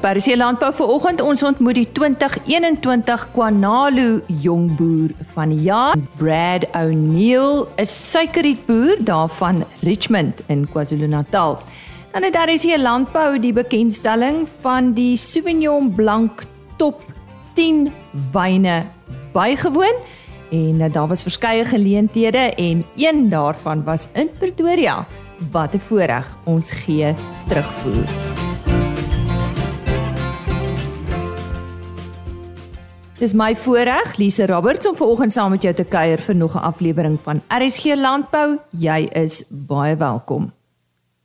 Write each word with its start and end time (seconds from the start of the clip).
Op 0.00 0.16
RC 0.16 0.36
Landbou 0.36 0.72
vanoggend 0.72 1.20
ons 1.20 1.42
ontmoet 1.44 1.76
die 1.76 1.88
2021 1.92 3.26
Kwanalu 3.34 4.22
jongboer 4.40 5.10
van 5.34 5.52
die 5.52 5.66
jaar, 5.66 5.98
Brad 6.16 6.64
O'Neil, 6.72 7.68
'n 7.76 7.84
suikerrietboer 7.84 8.96
daarvan 9.04 9.64
Richmond 9.80 10.40
in 10.46 10.68
KwaZulu-Natal. 10.72 11.58
Dan 12.12 12.22
het 12.22 12.34
RC 12.34 12.80
Landbou 12.80 13.38
die 13.40 13.52
bekendstelling 13.52 14.48
van 14.60 14.92
die 14.92 15.16
Sauvignon 15.16 15.94
Blanc 15.94 16.42
Top 16.76 17.02
10 17.52 17.92
wyne 18.32 18.82
bygewoon 19.32 19.94
en 20.50 20.90
daar 20.92 21.08
was 21.08 21.22
verskeie 21.22 21.64
geleenthede 21.64 22.54
en 22.56 22.84
een 22.96 23.28
daarvan 23.28 23.84
was 23.84 24.08
in 24.12 24.30
Pretoria. 24.38 25.06
Wat 25.50 25.74
'n 25.74 25.78
voorreg 25.78 26.36
ons 26.44 26.70
gee 26.70 27.14
terugvoer. 27.48 28.39
Dis 33.20 33.34
my 33.36 33.50
voorreg, 33.52 34.14
Lise 34.16 34.46
Roberts 34.48 34.88
om 34.88 34.94
vanoggend 34.96 35.32
saam 35.32 35.50
met 35.52 35.62
jou 35.62 35.74
te 35.76 35.84
kuier 35.84 36.18
vir 36.24 36.36
nog 36.36 36.54
'n 36.56 36.64
aflewering 36.64 37.20
van 37.20 37.42
RSG 37.48 37.84
Landbou. 37.94 38.58
Jy 38.70 39.08
is 39.12 39.44
baie 39.48 39.96
welkom. 39.96 40.52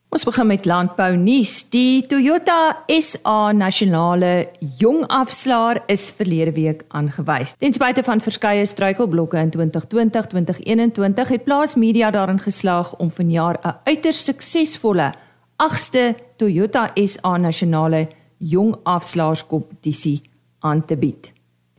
Ons 0.10 0.24
begin 0.24 0.48
met 0.48 0.66
landbou 0.66 1.16
nuus. 1.16 1.70
Die 1.70 2.06
Toyota 2.08 2.84
SA 2.88 3.52
nasionale 3.52 4.50
jong 4.78 5.08
afslaer 5.08 5.84
is 5.88 6.12
verlede 6.12 6.52
week 6.52 6.84
aangewys. 6.88 7.54
Ten 7.58 7.74
spyte 7.74 8.04
van 8.04 8.22
verskeie 8.22 8.66
struikelblokke 8.66 9.38
in 9.38 9.50
2020-2021 9.50 11.30
het 11.30 11.44
Plaas 11.44 11.76
Media 11.76 12.12
daarin 12.12 12.40
geslaag 12.40 12.96
om 12.96 13.12
vanjaar 13.12 13.60
'n 13.64 13.76
uiters 13.84 14.24
suksesvolle 14.24 15.14
8ste 15.56 16.16
Toyota 16.36 16.92
SA 16.96 17.38
nasionale 17.38 18.08
jong 18.38 18.76
afslaerskompetisie 18.84 20.22
aan 20.60 20.86
te 20.86 20.98
bied. 20.98 21.35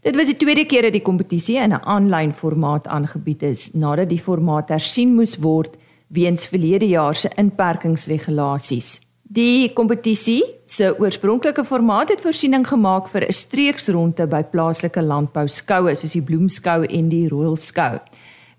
Dit 0.07 0.15
was 0.15 0.29
die 0.31 0.37
tweede 0.39 0.63
keer 0.71 0.85
dat 0.87 0.95
die 0.95 1.03
kompetisie 1.03 1.57
in 1.59 1.73
'n 1.75 1.83
aanlyn 1.83 2.33
formaat 2.33 2.87
aangebied 2.87 3.43
is 3.43 3.73
nadat 3.73 4.09
die 4.09 4.23
formaat 4.23 4.69
hersien 4.69 5.15
moes 5.15 5.35
word 5.37 5.77
weens 6.07 6.47
verlede 6.47 6.87
jaar 6.87 7.15
se 7.15 7.31
inperkingsregulasies. 7.37 9.01
Die 9.23 9.73
kompetisie 9.73 10.45
se 10.65 10.95
oorspronklike 10.99 11.65
formaat 11.65 12.09
het 12.09 12.21
voorsiening 12.21 12.69
gemaak 12.69 13.09
vir 13.09 13.27
'n 13.27 13.33
streeksronde 13.33 14.27
by 14.27 14.43
plaaslike 14.43 15.03
landbouskoue 15.03 15.95
soos 15.97 16.13
die 16.13 16.23
Bloemskou 16.23 16.85
en 16.85 17.09
die 17.09 17.29
Royal 17.29 17.57
Skou. 17.57 17.99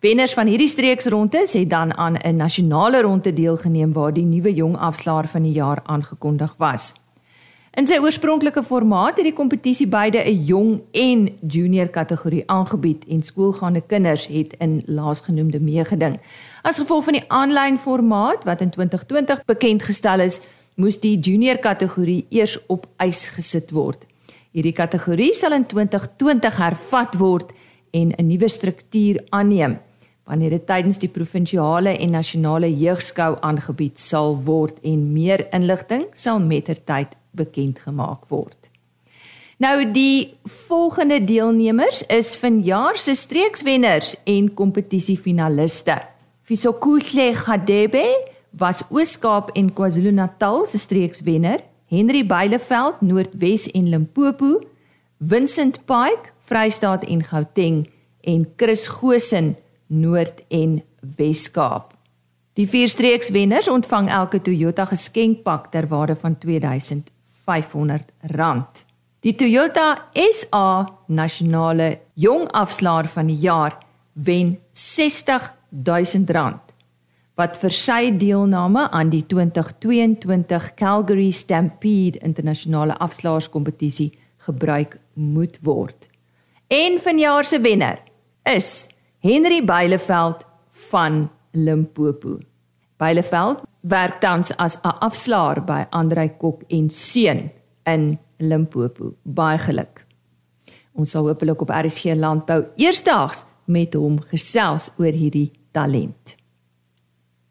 Wenners 0.02 0.34
van 0.34 0.48
hierdie 0.48 0.68
streeksrondes 0.68 1.54
het 1.54 1.70
dan 1.70 1.98
aan 1.98 2.18
'n 2.18 2.36
nasionale 2.36 3.02
ronde 3.02 3.34
deelgeneem 3.34 3.94
waar 3.94 4.14
die 4.14 4.26
nuwe 4.26 4.54
jong 4.54 4.78
afslaer 4.78 5.28
van 5.28 5.44
die 5.44 5.54
jaar 5.54 5.80
aangekondig 5.86 6.56
was. 6.58 6.94
In 7.78 7.86
sy 7.86 8.00
oorspronklike 8.02 8.64
formaat 8.66 9.20
het 9.20 9.28
die 9.28 9.36
kompetisie 9.38 9.86
beide 9.86 10.18
'n 10.18 10.46
jong 10.46 10.82
en 10.92 11.28
junior 11.48 11.88
kategorie 11.88 12.44
aangebied 12.50 13.06
en 13.06 13.22
skoolgaande 13.22 13.82
kinders 13.82 14.28
het 14.28 14.56
in 14.58 14.82
laasgenoemde 14.86 15.60
meegeding. 15.60 16.20
As 16.64 16.80
gevolg 16.80 17.04
van 17.04 17.14
die 17.14 17.28
aanlyn 17.28 17.78
formaat 17.78 18.44
wat 18.44 18.62
in 18.62 18.70
2020 18.70 19.46
bekend 19.46 19.84
gestel 19.84 20.20
is, 20.20 20.42
moes 20.76 21.00
die 21.00 21.20
junior 21.20 21.58
kategorie 21.58 22.26
eers 22.30 22.58
op 22.68 22.88
ys 22.98 23.30
gesit 23.30 23.72
word. 23.72 24.08
Hierdie 24.52 24.74
kategorie 24.74 25.34
sal 25.34 25.54
in 25.54 25.66
2020 25.66 26.58
hervat 26.58 27.16
word 27.16 27.54
en 27.92 28.12
'n 28.18 28.28
nuwe 28.28 28.50
struktuur 28.50 29.24
aanneem 29.30 29.78
wanneer 30.26 30.50
dit 30.50 30.66
tydens 30.66 30.98
die 30.98 31.10
provinsiale 31.10 31.98
en 31.98 32.12
nasionale 32.12 32.68
jeugskou 32.80 33.38
aangebied 33.42 34.00
sal 34.00 34.36
word 34.36 34.80
en 34.84 35.14
meer 35.14 35.48
inligting 35.56 36.06
sal 36.14 36.40
mettertyd 36.40 37.08
bekend 37.38 37.80
gemaak 37.86 38.26
word. 38.32 38.68
Nou 39.58 39.82
die 39.92 40.38
volgende 40.44 41.18
deelnemers 41.24 42.04
is 42.14 42.36
vanjaar 42.38 42.98
se 42.98 43.16
streekswenners 43.18 44.14
en 44.30 44.52
kompetisiefinaliste. 44.54 45.98
Fisokuhle 46.46 47.32
Gadebe 47.36 48.06
was 48.58 48.84
Oos-Kaap 48.90 49.50
en 49.58 49.74
KwaZulu-Natal 49.74 50.66
se 50.66 50.78
streekswenner, 50.78 51.64
Henry 51.90 52.26
Beileveld 52.26 53.02
Noordwes 53.02 53.66
en 53.72 53.90
Limpopo, 53.90 54.62
Vincent 55.18 55.80
Pike 55.86 56.34
Vrystaat 56.48 57.04
en 57.04 57.24
Gauteng 57.24 57.90
en 58.22 58.48
Chris 58.56 58.88
Gosen 58.88 59.56
Noord 59.88 60.44
en 60.48 60.84
Wes-Kaap. 61.18 61.94
Die 62.54 62.68
vier 62.70 62.90
streekswenners 62.90 63.68
ontvang 63.70 64.10
elke 64.10 64.42
Toyota 64.42 64.86
geskenkpak 64.86 65.72
ter 65.72 65.88
waarde 65.88 66.16
van 66.16 66.38
2000 67.48 68.04
R500. 68.28 68.84
Die 69.24 69.36
Toyota 69.36 70.10
SA 70.14 70.88
nasionale 71.08 72.00
jong 72.14 72.48
afslaer 72.52 73.08
van 73.08 73.28
die 73.32 73.40
jaar 73.40 73.78
wen 74.14 74.58
R60000 74.76 76.66
wat 77.38 77.58
vir 77.62 77.70
sy 77.70 78.12
deelname 78.18 78.88
aan 78.90 79.12
die 79.14 79.22
2022 79.30 80.74
Calgary 80.80 81.30
Stampede 81.32 82.18
internasionale 82.26 82.98
afslaerskompetisie 82.98 84.10
gebruik 84.48 84.98
moet 85.14 85.60
word. 85.62 86.10
En 86.68 86.98
vanjaar 87.00 87.46
se 87.46 87.62
wenner 87.62 88.02
is 88.56 88.88
Henry 89.22 89.62
Beileveld 89.62 90.46
van 90.90 91.30
Limpopo. 91.54 92.40
Beileveld 92.98 93.62
werk 93.82 94.20
tans 94.20 94.52
as 94.58 94.78
'n 94.82 94.98
afslaer 95.00 95.64
by 95.64 95.86
Andrei 95.90 96.30
Kok 96.38 96.64
en 96.68 96.90
Seun 96.90 97.52
in 97.86 98.20
Limpopo. 98.38 99.14
Baie 99.24 99.58
geluk. 99.58 100.06
Ons 100.94 101.12
sal 101.12 101.28
hopelik 101.28 101.62
op 101.62 101.70
RSG 101.70 102.16
Landbou 102.16 102.66
eersdaags 102.76 103.46
met 103.66 103.94
hom 103.94 104.20
gesels 104.32 104.90
oor 104.98 105.14
hierdie 105.14 105.52
talent. 105.72 106.36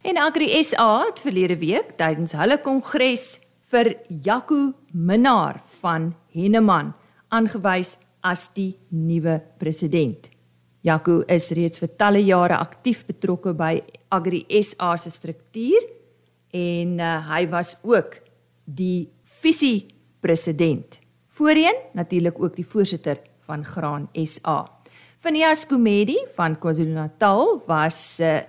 En 0.03 0.17
Agri 0.17 0.65
SA 0.65 1.05
het 1.06 1.21
verlede 1.21 1.59
week 1.59 1.97
tydens 1.97 2.33
hulle 2.33 2.59
kongres 2.59 3.41
vir 3.71 3.97
Jaco 4.09 4.73
Minnar 4.93 5.62
van 5.81 6.15
Henneman 6.35 6.95
aangewys 7.29 7.97
as 8.21 8.49
die 8.55 8.77
nuwe 8.89 9.41
president. 9.59 10.31
Jaco 10.87 11.23
is 11.27 11.51
reeds 11.51 11.79
vir 11.83 11.91
talle 11.99 12.23
jare 12.23 12.59
aktief 12.59 13.05
betrokke 13.06 13.55
by 13.55 13.81
Agri 14.16 14.44
SA 14.62 14.94
se 15.00 15.12
struktuur 15.12 15.84
en 16.56 16.97
uh, 17.00 17.19
hy 17.28 17.44
was 17.53 17.77
ook 17.84 18.19
die 18.65 19.09
visie 19.43 19.87
president. 20.25 20.99
Voorheen 21.37 21.77
natuurlik 21.94 22.41
ook 22.41 22.56
die 22.56 22.66
voorsitter 22.66 23.21
van 23.47 23.65
Graan 23.65 24.09
SA. 24.25 24.65
Phineas 25.21 25.66
Komedi 25.69 26.16
van 26.37 26.56
KwaZulu-Natal 26.59 27.60
was 27.69 27.99
uh, 28.25 28.41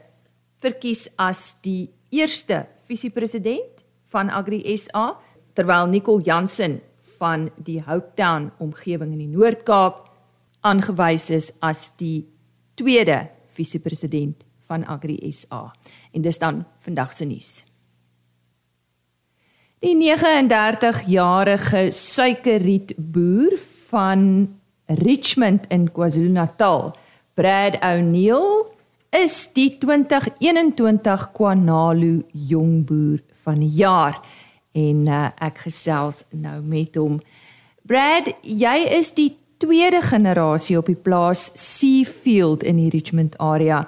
verkies 0.61 1.07
as 1.19 1.57
die 1.65 1.89
eerste 2.15 2.65
visie 2.87 3.11
president 3.11 3.83
van 4.11 4.31
Agri 4.31 4.63
SA 4.79 5.17
terwyl 5.57 5.89
Nicole 5.91 6.23
Jansen 6.23 6.79
van 7.17 7.49
die 7.65 7.81
Hopetown 7.83 8.51
omgewing 8.63 9.11
in 9.15 9.25
die 9.25 9.31
Noord-Kaap 9.31 10.05
aangewys 10.67 11.29
is 11.33 11.51
as 11.65 11.89
die 11.99 12.27
tweede 12.77 13.25
visie 13.57 13.81
president 13.83 14.46
van 14.67 14.85
Agri 14.85 15.17
SA. 15.31 15.71
En 16.11 16.21
dis 16.21 16.39
dan 16.39 16.65
vandag 16.85 17.15
se 17.15 17.25
nuus. 17.25 17.65
Die 19.79 19.93
39-jarige 19.93 21.87
suikerrietboer 21.93 23.57
van 23.89 24.21
Richmond 24.85 25.67
in 25.69 25.91
KwaZulu-Natal, 25.91 26.95
Brad 27.33 27.77
O'Neil, 27.85 28.73
is 29.13 29.35
die 29.53 29.77
2021 29.77 31.31
Kwanalu 31.31 32.23
jongboer 32.31 33.21
van 33.43 33.61
die 33.61 33.73
jaar 33.79 34.17
en 34.77 35.05
uh, 35.07 35.27
ek 35.41 35.63
gesels 35.67 36.23
nou 36.35 36.59
met 36.65 36.97
hom. 36.99 37.19
Brad, 37.87 38.29
jy 38.41 38.77
is 38.97 39.13
die 39.17 39.31
tweede 39.61 40.01
generasie 40.05 40.77
op 40.77 40.89
die 40.89 40.97
plaas 40.97 41.47
Seafield 41.57 42.65
in 42.67 42.81
die 42.81 42.89
Richmond 42.93 43.37
area. 43.41 43.85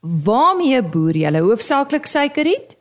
Waarmee 0.00 0.82
boer 0.82 1.16
jy? 1.16 1.32
Hoofsaaklik 1.42 2.06
suikerriet? 2.06 2.76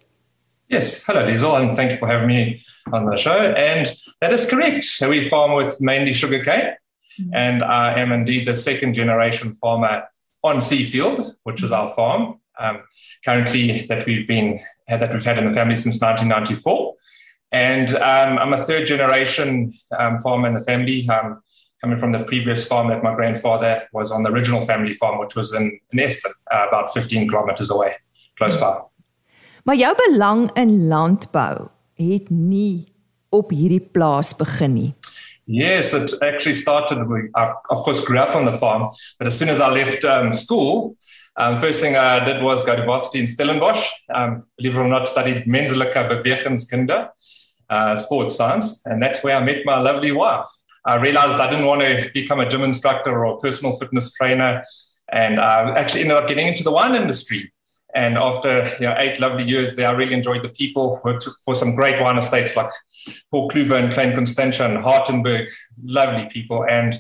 Yes, 0.70 1.06
hello 1.06 1.26
Liesel, 1.26 1.62
and 1.62 1.76
thank 1.76 1.92
you 1.92 1.98
for 1.98 2.08
having 2.08 2.28
me 2.28 2.60
on 2.92 3.06
the 3.06 3.18
show. 3.18 3.54
And 3.56 3.90
that 4.22 4.34
is 4.34 4.50
correct. 4.50 4.84
So 4.84 5.10
we 5.10 5.24
farm 5.24 5.54
with 5.54 5.80
mainly 5.80 6.14
sugarcane, 6.14 6.76
mm-hmm. 7.20 7.34
and 7.34 7.64
I 7.64 7.98
am 8.00 8.12
indeed 8.12 8.46
the 8.46 8.56
second 8.56 8.94
generation 8.94 9.54
farmer 9.56 10.04
on 10.44 10.58
Seafield, 10.58 11.32
which 11.44 11.64
is 11.64 11.72
our 11.72 11.90
farm. 11.90 12.40
Um, 12.60 12.84
currently, 13.24 13.86
that 13.88 14.06
we've 14.06 14.28
been 14.28 14.60
that 14.90 15.14
we've 15.14 15.24
had 15.24 15.38
in 15.38 15.48
the 15.48 15.54
family 15.54 15.76
since 15.76 16.02
1994, 16.02 16.96
and 17.52 17.90
um, 17.96 18.38
I'm 18.38 18.54
a 18.54 18.58
third 18.58 18.88
generation 18.88 19.72
um, 19.98 20.20
farmer 20.20 20.50
in 20.50 20.54
the 20.54 20.62
family. 20.62 21.08
Um, 21.08 21.42
coming 21.82 21.98
from 21.98 22.12
the 22.12 22.24
previous 22.24 22.68
farm 22.68 22.90
that 22.90 23.04
my 23.04 23.14
grandfather 23.14 23.82
was 23.94 24.12
on 24.12 24.24
the 24.24 24.32
original 24.32 24.62
family 24.62 24.94
farm, 24.94 25.20
which 25.20 25.36
was 25.36 25.54
in, 25.54 25.80
in 25.92 26.00
Eston, 26.00 26.32
uh, 26.52 26.66
about 26.68 26.94
15 26.94 27.28
kilometers 27.28 27.70
away, 27.70 27.96
close 28.38 28.56
mm-hmm. 28.56 28.80
by. 28.80 28.86
Maar 29.64 29.76
jou 29.76 29.96
belang 29.96 30.50
in 30.56 30.88
landbou 30.88 31.68
het 32.00 32.30
nie 32.30 32.88
op 33.30 33.50
hierdie 33.52 33.84
plaas 33.92 34.32
begin 34.38 34.74
nie. 34.74 34.94
Yes, 35.48 35.94
it 35.94 36.14
actually 36.22 36.56
started. 36.56 37.08
We, 37.08 37.30
I, 37.36 37.54
of 37.70 37.84
course, 37.84 38.04
grew 38.04 38.20
up 38.20 38.36
on 38.36 38.46
the 38.46 38.54
farm, 38.54 38.90
but 39.18 39.28
as 39.28 39.38
soon 39.38 39.50
as 39.50 39.60
I 39.60 39.70
left 39.70 40.04
um, 40.04 40.32
school, 40.32 40.96
um, 41.38 41.56
first 41.58 41.80
thing 41.80 41.96
I 41.96 42.24
did 42.24 42.42
was 42.44 42.66
go 42.66 42.76
to 42.76 42.84
varsity 42.84 43.20
in 43.20 43.28
Stellenbosch. 43.28 43.88
Um, 44.14 44.44
believe 44.58 44.76
it 44.76 44.80
or 44.80 44.88
not, 44.88 45.08
studied 45.08 45.46
menselijke 45.48 46.08
bewegingskunde, 46.10 47.10
uh, 47.70 47.96
sports 47.96 48.36
science, 48.36 48.82
and 48.86 49.02
that's 49.02 49.24
where 49.24 49.38
I 49.38 49.44
met 49.44 49.66
my 49.66 49.80
lovely 49.80 50.12
wife. 50.12 50.48
I 50.88 50.96
realized 50.96 51.38
I 51.38 51.50
didn't 51.50 51.66
want 51.66 51.82
to 51.82 52.10
become 52.14 52.40
a 52.40 52.48
gym 52.48 52.64
instructor 52.64 53.12
or 53.12 53.36
a 53.36 53.38
personal 53.38 53.74
fitness 53.74 54.14
trainer, 54.14 54.64
and 55.12 55.40
I 55.40 55.78
actually 55.78 56.02
ended 56.02 56.18
up 56.18 56.30
getting 56.30 56.48
into 56.48 56.64
the 56.64 56.72
wine 56.72 56.96
industry. 56.96 57.52
And 57.94 58.18
after 58.18 58.70
you 58.80 58.88
know, 58.88 58.96
eight 58.98 59.20
lovely 59.20 59.44
years 59.44 59.76
there, 59.76 59.90
I 59.90 59.92
really 59.92 60.14
enjoyed 60.14 60.44
the 60.44 60.50
people. 60.50 61.02
Worked 61.04 61.28
for 61.44 61.54
some 61.56 61.76
great 61.76 62.02
wine 62.02 62.18
estates 62.18 62.56
like 62.56 62.70
Paul 63.32 63.50
Kluwer 63.50 63.84
and 63.84 63.92
Klein 63.92 64.16
Constantia 64.16 64.66
and 64.66 64.78
Hartenberg, 64.78 65.50
lovely 65.84 66.30
people. 66.30 66.66
And 66.66 66.96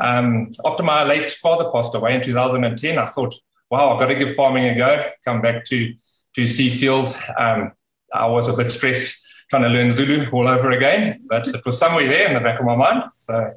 um, 0.00 0.50
after 0.64 0.82
my 0.82 1.04
late 1.04 1.30
father 1.30 1.70
passed 1.70 1.94
away 1.94 2.16
in 2.16 2.22
2010, 2.22 2.98
I 2.98 3.06
thought, 3.06 3.34
wow, 3.70 3.92
I've 3.92 4.00
got 4.00 4.06
to 4.06 4.16
give 4.16 4.34
farming 4.34 4.64
a 4.64 4.74
go, 4.74 5.04
come 5.24 5.40
back 5.40 5.64
to, 5.66 5.94
to 6.34 6.44
Seafield. 6.44 7.14
Um, 7.38 7.72
I 8.12 8.26
was 8.26 8.48
a 8.48 8.56
bit 8.56 8.70
stressed 8.70 9.22
trying 9.48 9.62
to 9.62 9.68
learn 9.68 9.90
Zulu 9.90 10.30
all 10.30 10.48
over 10.48 10.70
again, 10.70 11.24
but 11.28 11.46
it 11.48 11.64
was 11.64 11.78
somewhere 11.78 12.08
there 12.08 12.28
in 12.28 12.34
the 12.34 12.40
back 12.40 12.60
of 12.60 12.66
my 12.66 12.76
mind. 12.76 13.02
So, 13.14 13.52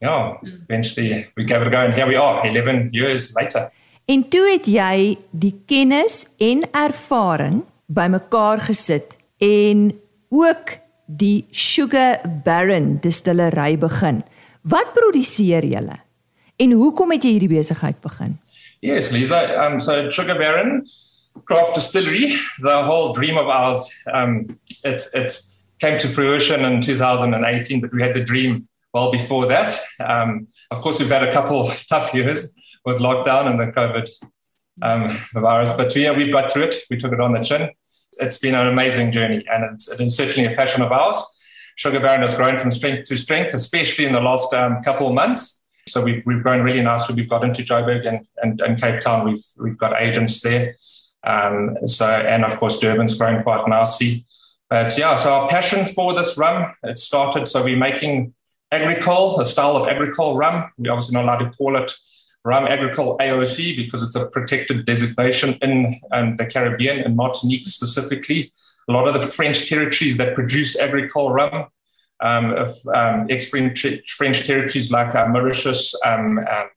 yeah, 0.00 0.38
eventually 0.42 1.26
we 1.36 1.44
gave 1.44 1.62
it 1.62 1.68
a 1.68 1.70
go, 1.70 1.80
and 1.80 1.94
here 1.94 2.06
we 2.06 2.16
are, 2.16 2.46
11 2.46 2.90
years 2.92 3.34
later. 3.34 3.70
En 4.06 4.28
toe 4.30 4.44
het 4.46 4.68
jy 4.70 5.16
die 5.34 5.54
kennis 5.66 6.28
en 6.38 6.62
ervaring 6.70 7.64
bymekaar 7.90 8.60
gesit 8.68 9.16
en 9.42 9.88
ook 10.30 10.76
die 11.06 11.46
Sugar 11.50 12.20
Baron 12.44 12.98
distillery 13.02 13.74
begin. 13.78 14.22
Wat 14.62 14.92
produseer 14.94 15.66
julle? 15.66 15.98
En 16.56 16.72
hoekom 16.78 17.10
het 17.14 17.26
jy 17.26 17.34
hierdie 17.36 17.50
besigheid 17.56 17.98
begin? 18.02 18.38
Yes, 18.80 19.10
Lisa, 19.10 19.42
um 19.66 19.80
so 19.82 20.10
Sugar 20.10 20.38
Baron 20.38 20.84
craft 21.44 21.74
distillery, 21.74 22.34
the 22.60 22.82
whole 22.82 23.12
dream 23.12 23.38
of 23.38 23.48
ours 23.48 23.92
um 24.12 24.58
it 24.84 25.02
it 25.14 25.32
came 25.80 25.98
to 25.98 26.08
fruition 26.08 26.64
in 26.64 26.80
2018 26.80 27.80
but 27.80 27.92
we 27.92 28.02
had 28.02 28.14
the 28.14 28.24
dream 28.24 28.66
well 28.92 29.10
before 29.10 29.46
that. 29.46 29.72
Um 30.00 30.46
of 30.70 30.80
course 30.80 30.98
we've 30.98 31.10
had 31.10 31.22
a 31.22 31.32
couple 31.32 31.70
tough 31.88 32.14
years 32.14 32.52
with 32.84 32.98
lockdown 33.00 33.50
and 33.50 33.60
the 33.60 33.66
COVID 33.66 34.08
um, 34.82 35.10
virus. 35.34 35.72
But 35.74 35.94
yeah, 35.96 36.12
we've 36.12 36.32
got 36.32 36.50
through 36.50 36.64
it. 36.64 36.76
We 36.90 36.96
took 36.96 37.12
it 37.12 37.20
on 37.20 37.32
the 37.32 37.42
chin. 37.42 37.70
It's 38.18 38.38
been 38.38 38.54
an 38.54 38.66
amazing 38.66 39.10
journey, 39.10 39.44
and 39.50 39.74
it's, 39.74 39.90
it 39.90 40.00
is 40.00 40.16
certainly 40.16 40.50
a 40.52 40.56
passion 40.56 40.82
of 40.82 40.92
ours. 40.92 41.22
Sugar 41.76 42.00
Baron 42.00 42.22
has 42.22 42.34
grown 42.34 42.56
from 42.56 42.70
strength 42.70 43.08
to 43.08 43.18
strength, 43.18 43.52
especially 43.52 44.06
in 44.06 44.12
the 44.12 44.20
last 44.20 44.54
um, 44.54 44.80
couple 44.82 45.06
of 45.08 45.14
months. 45.14 45.62
So 45.88 46.00
we've, 46.00 46.24
we've 46.24 46.42
grown 46.42 46.62
really 46.62 46.80
nicely. 46.80 47.14
We've 47.14 47.28
got 47.28 47.44
into 47.44 47.62
Joburg 47.62 48.08
and, 48.08 48.26
and, 48.42 48.60
and 48.62 48.80
Cape 48.80 49.00
Town. 49.00 49.24
We've, 49.24 49.44
we've 49.58 49.76
got 49.76 50.00
agents 50.00 50.40
there. 50.40 50.74
Um, 51.26 51.76
so, 51.84 52.06
and 52.08 52.44
of 52.44 52.56
course, 52.56 52.78
Durban's 52.78 53.18
growing 53.18 53.42
quite 53.42 53.68
nicely. 53.68 54.24
But 54.70 54.96
yeah, 54.96 55.16
so 55.16 55.32
our 55.34 55.48
passion 55.48 55.86
for 55.86 56.14
this 56.14 56.38
rum, 56.38 56.72
it 56.82 56.98
started. 56.98 57.46
So 57.46 57.62
we're 57.62 57.76
making 57.76 58.32
agricole, 58.72 59.40
a 59.40 59.44
style 59.44 59.76
of 59.76 59.88
agricole 59.88 60.36
rum. 60.36 60.68
We're 60.78 60.92
obviously 60.92 61.14
not 61.14 61.24
allowed 61.24 61.38
to 61.38 61.50
call 61.50 61.76
it 61.76 61.92
rum 62.44 62.66
agricole 62.66 63.18
AOC 63.18 63.76
because 63.76 64.02
it's 64.04 64.14
a 64.14 64.26
protected 64.26 64.86
designation 64.86 65.54
in 65.62 65.96
the 66.36 66.48
Caribbean 66.50 67.00
and 67.00 67.16
Martinique 67.16 67.66
specifically. 67.66 68.52
A 68.88 68.92
lot 68.92 69.08
of 69.08 69.14
the 69.14 69.26
French 69.26 69.68
territories 69.68 70.16
that 70.18 70.36
produce 70.36 70.78
agricole 70.78 71.32
rum, 71.32 71.66
um, 72.20 72.54
um, 72.94 73.26
ex-French 73.28 73.84
French 74.16 74.46
territories 74.46 74.92
like 74.92 75.14
uh, 75.14 75.26
Mauritius 75.26 75.94
um, 76.06 76.38
um, 76.38 76.68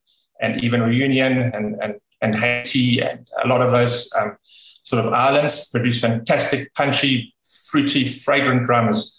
and 0.41 0.63
even 0.63 0.81
Reunion 0.81 1.53
and, 1.53 1.75
and, 1.81 2.01
and 2.21 2.35
Haiti 2.35 2.99
and 3.01 3.27
a 3.43 3.47
lot 3.47 3.61
of 3.61 3.71
those 3.71 4.11
um, 4.19 4.37
sort 4.83 5.05
of 5.05 5.13
islands 5.13 5.69
produce 5.69 6.01
fantastic, 6.01 6.73
punchy, 6.73 7.33
fruity, 7.69 8.03
fragrant 8.03 8.67
rums 8.67 9.15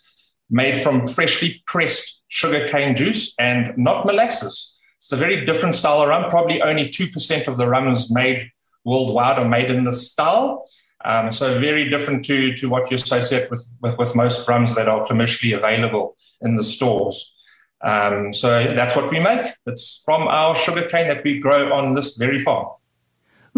made 0.50 0.76
from 0.76 1.06
freshly 1.06 1.62
pressed 1.66 2.22
sugarcane 2.28 2.96
juice 2.96 3.34
and 3.38 3.72
not 3.76 4.04
molasses. 4.04 4.78
It's 4.96 5.12
a 5.12 5.16
very 5.16 5.44
different 5.44 5.74
style 5.74 6.02
of 6.02 6.08
rum. 6.08 6.28
Probably 6.28 6.60
only 6.60 6.86
2% 6.86 7.48
of 7.48 7.56
the 7.56 7.68
rums 7.68 8.12
made 8.12 8.50
worldwide 8.84 9.38
are 9.38 9.48
made 9.48 9.70
in 9.70 9.84
this 9.84 10.10
style. 10.10 10.64
Um, 11.04 11.32
so 11.32 11.58
very 11.58 11.88
different 11.88 12.24
to, 12.26 12.54
to 12.56 12.68
what 12.68 12.90
you 12.90 12.96
associate 12.96 13.50
with, 13.50 13.64
with, 13.80 13.96
with 13.96 14.14
most 14.14 14.48
rums 14.48 14.74
that 14.74 14.88
are 14.88 15.06
commercially 15.06 15.52
available 15.52 16.16
in 16.42 16.56
the 16.56 16.64
stores. 16.64 17.34
Um, 17.82 18.34
so 18.34 18.74
that's 18.74 18.94
what 18.94 19.10
we 19.10 19.20
make. 19.20 19.46
It's 19.66 20.02
from 20.04 20.28
our 20.28 20.54
sugarcane 20.54 21.08
that 21.08 21.24
we 21.24 21.38
grow 21.38 21.72
on 21.72 21.94
this 21.94 22.16
very 22.16 22.38
farm. 22.38 22.68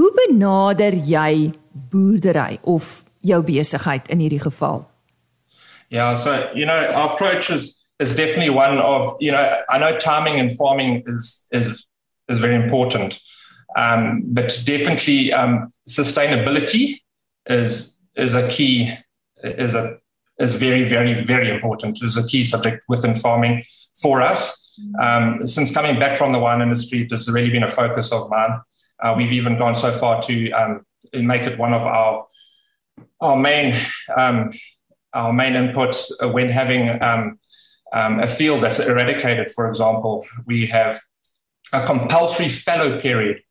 Hoe 0.03 0.11
benader 0.15 0.95
jy 1.07 1.53
boerdery 1.71 2.59
of 2.67 3.05
jou 3.23 3.39
besigheid 3.47 4.09
in 4.11 4.19
hierdie 4.19 4.41
geval? 4.43 4.83
Yeah, 5.95 6.15
so 6.15 6.51
you 6.55 6.67
know, 6.67 6.91
our 6.91 7.13
approach 7.13 7.51
is 7.51 7.79
is 8.01 8.17
definitely 8.17 8.51
one 8.51 8.79
of 8.79 9.15
you 9.21 9.31
know 9.31 9.45
I 9.71 9.79
know 9.79 9.97
timing 9.99 10.41
and 10.41 10.51
farming 10.51 11.05
is 11.07 11.47
is 11.53 11.87
is 12.29 12.41
very 12.41 12.57
important, 12.57 13.21
um, 13.77 14.23
but 14.25 14.51
definitely 14.65 15.33
um, 15.33 15.71
sustainability 15.89 16.99
is 17.47 17.97
is 18.17 18.35
a 18.35 18.49
key 18.49 18.91
is 19.45 19.77
a 19.77 19.99
is 20.41 20.57
very 20.57 20.83
very 20.83 21.23
very 21.23 21.49
important 21.49 22.03
is 22.03 22.17
a 22.17 22.27
key 22.27 22.45
subject 22.45 22.85
within 22.89 23.15
farming 23.15 23.63
for 24.03 24.21
us. 24.21 24.59
Um, 25.01 25.47
since 25.47 25.73
coming 25.73 26.01
back 26.01 26.17
from 26.17 26.33
the 26.33 26.41
wine 26.41 26.61
industry, 26.61 27.05
this 27.05 27.27
has 27.27 27.35
really 27.35 27.51
been 27.51 27.63
a 27.63 27.69
focus 27.69 28.11
of 28.11 28.29
mine. 28.31 28.59
Uh, 29.03 29.15
we've 29.17 29.33
even 29.33 29.57
gone 29.57 29.75
so 29.75 29.91
far 29.91 30.23
to 30.23 30.51
um, 30.53 30.87
make 31.13 31.43
it 31.43 31.59
one 31.59 31.75
of 31.75 31.83
our 31.83 32.27
our 33.21 33.37
main 33.37 33.75
um, 34.17 34.51
our 35.13 35.33
main 35.33 35.55
inputs 35.55 36.11
when 36.33 36.49
having 36.49 37.03
um, 37.03 37.39
um, 37.93 38.21
a 38.21 38.29
field 38.29 38.63
that's 38.63 38.81
eradicated, 38.81 39.51
for 39.51 39.69
example, 39.69 40.25
we 40.47 40.67
have 40.67 41.01
a 41.73 41.85
compulsory 41.85 42.49
fallow 42.49 43.01
period 43.01 43.43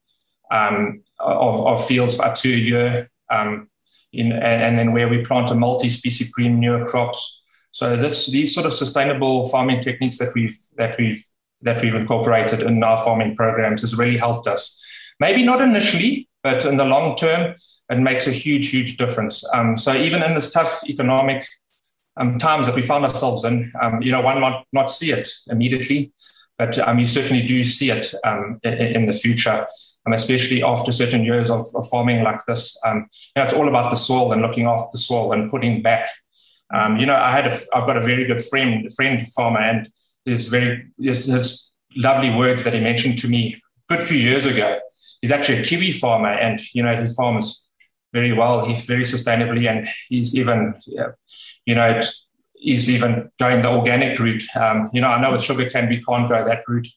um, 0.49 1.03
of, 1.19 1.65
of, 1.67 1.85
fields 1.85 2.19
up 2.19 2.35
to 2.35 2.51
a 2.51 2.57
year, 2.57 3.07
in, 4.11 4.31
and, 4.31 4.43
and, 4.43 4.79
then 4.79 4.91
where 4.91 5.07
we 5.07 5.23
plant 5.23 5.49
a 5.49 5.55
multi-species 5.55 6.29
green 6.31 6.55
manure 6.55 6.85
crops. 6.85 7.41
So 7.71 7.95
this, 7.95 8.27
these 8.27 8.53
sort 8.53 8.65
of 8.65 8.73
sustainable 8.73 9.45
farming 9.45 9.81
techniques 9.81 10.17
that 10.17 10.31
we've 10.35 10.57
that 10.75 10.97
we've 10.97 11.23
that 11.61 11.81
we've 11.81 11.95
incorporated 11.95 12.61
in 12.61 12.83
our 12.83 12.97
farming 12.97 13.35
programs 13.35 13.81
has 13.81 13.97
really 13.97 14.17
helped 14.17 14.47
us. 14.47 14.80
Maybe 15.21 15.43
not 15.43 15.61
initially, 15.61 16.27
but 16.41 16.65
in 16.65 16.77
the 16.77 16.83
long 16.83 17.15
term, 17.15 17.53
it 17.91 17.99
makes 17.99 18.25
a 18.25 18.31
huge, 18.31 18.69
huge 18.69 18.97
difference. 18.97 19.43
Um, 19.53 19.77
so 19.77 19.93
even 19.93 20.23
in 20.23 20.33
this 20.33 20.51
tough 20.51 20.81
economic 20.89 21.45
um, 22.17 22.39
times 22.39 22.65
that 22.65 22.73
we 22.73 22.81
found 22.81 23.05
ourselves 23.05 23.45
in, 23.45 23.71
um, 23.79 24.01
you 24.01 24.11
know, 24.11 24.21
one 24.21 24.41
might 24.41 24.65
not 24.73 24.89
see 24.89 25.11
it 25.11 25.29
immediately, 25.47 26.11
but 26.57 26.75
um, 26.79 26.97
you 26.97 27.05
certainly 27.05 27.45
do 27.45 27.63
see 27.63 27.91
it 27.91 28.15
um, 28.23 28.59
in, 28.63 28.73
in, 28.73 29.05
the 29.05 29.13
future, 29.13 29.67
um, 30.07 30.13
especially 30.13 30.63
after 30.63 30.91
certain 30.91 31.23
years 31.23 31.51
of, 31.51 31.65
of 31.75 31.87
farming 31.89 32.23
like 32.23 32.43
this. 32.47 32.75
You 32.83 32.91
know, 33.35 33.43
it's 33.43 33.53
all 33.53 33.67
about 33.67 33.91
the 33.91 33.97
soil 33.97 34.31
and 34.31 34.41
looking 34.41 34.65
after 34.65 34.89
the 34.91 34.97
soil 34.97 35.33
and 35.33 35.51
putting 35.51 35.83
back. 35.83 36.09
you 36.97 37.05
know, 37.05 37.15
I 37.15 37.29
had 37.29 37.45
a, 37.45 37.55
I've 37.75 37.85
got 37.85 37.97
a 37.97 38.01
very 38.01 38.25
good 38.25 38.43
friend, 38.43 38.91
friend 38.95 39.21
farmer, 39.33 39.59
and 39.59 39.87
his 40.25 40.47
very 40.47 40.87
his, 40.97 41.25
his 41.25 41.69
lovely 41.95 42.33
words 42.33 42.63
that 42.63 42.73
he 42.73 42.79
mentioned 42.79 43.19
to 43.19 43.27
me 43.27 43.61
a 43.89 43.93
good 43.95 44.01
few 44.01 44.17
years 44.17 44.47
ago. 44.47 44.79
He's 45.21 45.31
actually 45.31 45.59
a 45.59 45.63
Kiwi 45.63 45.91
farmer, 45.91 46.31
and 46.31 46.59
you 46.73 46.83
know, 46.83 46.95
he 46.95 47.05
farms 47.05 47.65
very 48.13 48.33
well. 48.33 48.65
He's 48.65 48.85
very 48.85 49.03
sustainably, 49.03 49.69
and 49.69 49.87
he's 50.09 50.35
even 50.35 50.73
you 51.65 51.75
know, 51.75 51.99
he's 52.55 52.89
even 52.89 53.29
going 53.39 53.61
the 53.61 53.69
organic 53.69 54.17
route. 54.19 54.43
Um, 54.55 54.87
you 54.93 55.01
know, 55.01 55.07
I 55.07 55.21
know 55.21 55.31
with 55.31 55.43
sugarcane 55.43 55.89
we 55.89 56.01
can't 56.01 56.27
go 56.27 56.45
that 56.45 56.63
route. 56.67 56.87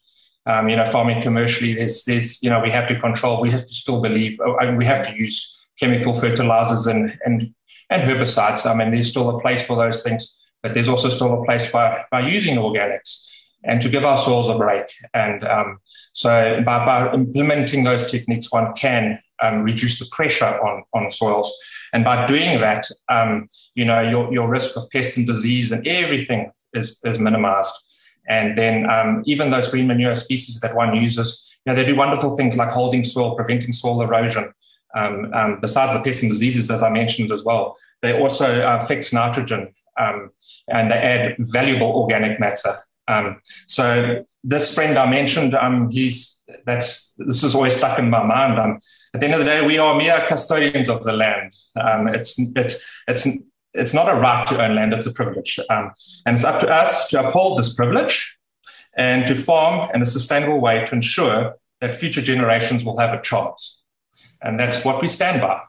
Um, 0.47 0.69
you 0.69 0.77
know, 0.77 0.85
farming 0.85 1.23
commercially, 1.23 1.75
there's, 1.75 2.05
there's, 2.05 2.43
you 2.43 2.51
know, 2.51 2.61
we 2.61 2.71
have 2.71 2.87
to 2.89 3.01
control. 3.01 3.41
We 3.41 3.51
have 3.51 3.65
to 3.65 3.75
still 3.75 4.03
believe. 4.03 4.39
Uh, 4.41 4.75
we 4.77 4.85
have 4.85 5.07
to 5.09 5.17
use 5.17 5.69
chemical 5.81 6.13
fertilizers 6.13 6.87
and 6.87 7.19
and 7.25 7.55
and 7.91 8.03
herbicides. 8.03 8.71
I 8.71 8.75
mean, 8.75 8.93
there's 8.93 9.11
still 9.11 9.37
a 9.37 9.41
place 9.41 9.67
for 9.67 9.77
those 9.77 10.03
things, 10.03 10.45
but 10.63 10.75
there's 10.75 10.89
also 10.89 11.09
still 11.09 11.41
a 11.41 11.45
place 11.45 11.71
by 11.71 12.05
by 12.11 12.29
using 12.29 12.57
organics 12.57 13.24
and 13.65 13.81
to 13.81 13.89
give 13.89 14.05
our 14.05 14.17
soils 14.17 14.49
a 14.49 14.57
break. 14.57 14.87
And 15.15 15.45
um, 15.45 15.79
so, 16.13 16.63
by, 16.65 16.85
by 16.85 17.13
implementing 17.13 17.85
those 17.85 18.11
techniques, 18.11 18.53
one 18.53 18.73
can 18.75 19.19
um, 19.43 19.63
reduce 19.63 19.99
the 19.99 20.07
pressure 20.11 20.45
on 20.45 20.85
on 20.93 21.11
soils. 21.11 21.53
And 21.95 22.05
by 22.05 22.27
doing 22.27 22.61
that, 22.61 22.87
um, 23.09 23.47
you 23.77 23.85
know, 23.85 24.01
your, 24.01 24.33
your 24.33 24.49
risk 24.49 24.77
of 24.77 24.91
pest 24.91 25.17
and 25.17 25.25
disease 25.25 25.71
and 25.71 25.87
everything 25.87 26.51
is, 26.73 27.01
is 27.05 27.21
minimized. 27.21 27.73
And 28.29 28.59
then 28.59 28.91
um, 28.91 29.23
even 29.27 29.51
those 29.51 29.69
green 29.69 29.87
manure 29.87 30.17
species 30.17 30.59
that 30.61 30.75
one 30.75 30.97
uses, 30.97 31.57
you 31.65 31.73
know, 31.73 31.77
they 31.77 31.87
do 31.87 31.95
wonderful 31.95 32.37
things 32.37 32.57
like 32.57 32.73
holding 32.73 33.05
soil, 33.05 33.37
preventing 33.37 33.73
soil 33.73 34.03
erosion. 34.03 34.53
Um, 34.97 35.33
um, 35.33 35.61
besides 35.61 35.93
the 35.93 36.03
pests 36.03 36.23
and 36.23 36.33
diseases, 36.33 36.69
as 36.69 36.83
I 36.83 36.91
mentioned 36.91 37.31
as 37.31 37.45
well, 37.45 37.77
they 38.03 38.21
also 38.21 38.61
uh, 38.63 38.81
fix 38.81 39.13
nitrogen 39.13 39.71
um, 39.99 40.31
and 40.69 40.91
they 40.91 40.97
add 40.97 41.37
valuable 41.39 41.93
organic 41.93 42.41
matter 42.41 42.75
Um, 43.09 43.41
so 43.67 44.25
this 44.43 44.75
friend 44.75 44.99
I 44.99 45.09
mentioned, 45.09 45.55
um, 45.55 45.91
he's 45.91 46.41
that's 46.67 47.15
this 47.19 47.43
is 47.43 47.55
always 47.55 47.77
stuck 47.77 47.99
in 47.99 48.11
my 48.11 48.23
mind. 48.23 48.59
Um, 48.59 48.79
at 49.15 49.21
the 49.21 49.27
end 49.27 49.35
of 49.35 49.41
the 49.41 49.47
day, 49.47 49.67
we 49.67 49.79
are 49.79 49.95
mere 49.95 50.25
custodians 50.27 50.89
of 50.89 51.03
the 51.05 51.13
land. 51.13 51.53
Um, 51.77 52.09
it's 52.09 52.39
it's 52.57 53.03
it's 53.09 53.27
it's 53.73 53.95
not 53.95 54.09
a 54.09 54.15
right 54.15 54.47
to 54.49 54.63
own 54.63 54.75
land; 54.75 54.93
it's 54.93 55.07
a 55.07 55.13
privilege, 55.13 55.59
um, 55.71 55.93
and 56.27 56.37
it's 56.37 56.45
up 56.45 56.61
to 56.61 56.71
us 56.71 57.09
to 57.11 57.27
uphold 57.27 57.59
this 57.59 57.75
privilege 57.75 58.39
and 58.97 59.27
to 59.27 59.35
farm 59.35 59.91
in 59.95 60.03
a 60.03 60.07
sustainable 60.07 60.61
way 60.61 60.85
to 60.85 60.95
ensure 60.95 61.55
that 61.81 61.95
future 61.95 62.23
generations 62.23 62.85
will 62.85 62.99
have 62.99 63.13
a 63.13 63.21
chance. 63.21 63.83
And 64.43 64.59
that's 64.59 64.85
what 64.85 65.03
we 65.03 65.09
stand 65.09 65.41
by. 65.41 65.61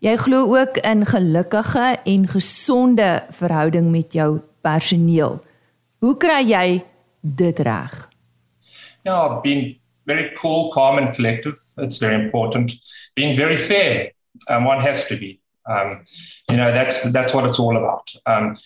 Jy 0.00 0.16
glo 0.16 0.56
ook 0.56 0.76
in 0.80 1.04
gelukkige 1.06 1.98
en 2.04 2.28
gesonde 2.28 3.22
verhouding 3.30 3.90
met 3.90 4.12
jou 4.12 4.40
personeel. 4.60 5.42
Hoe 6.00 6.16
kry 6.16 6.40
jy 6.48 6.80
dit 7.20 7.58
reg? 7.60 7.96
Yeah, 9.04 9.40
being 9.42 9.76
very 10.06 10.30
cool, 10.34 10.70
calm 10.72 10.96
and 10.96 11.14
collective. 11.14 11.58
It's 11.76 11.98
very 11.98 12.14
important. 12.14 12.72
Being 13.14 13.36
very 13.36 13.56
fair. 13.56 14.12
Um, 14.48 14.64
one 14.64 14.80
has 14.80 15.04
to 15.08 15.18
be. 15.18 15.40
Um, 15.68 16.06
you 16.50 16.56
know, 16.56 16.72
that's 16.72 17.12
that's 17.12 17.34
what 17.34 17.44
it's 17.44 17.58
all 17.58 17.76
about. 17.76 18.10
Um, 18.24 18.56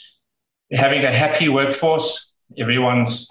having 0.71 1.05
a 1.05 1.11
happy 1.11 1.49
workforce, 1.49 2.33
everyone's 2.57 3.29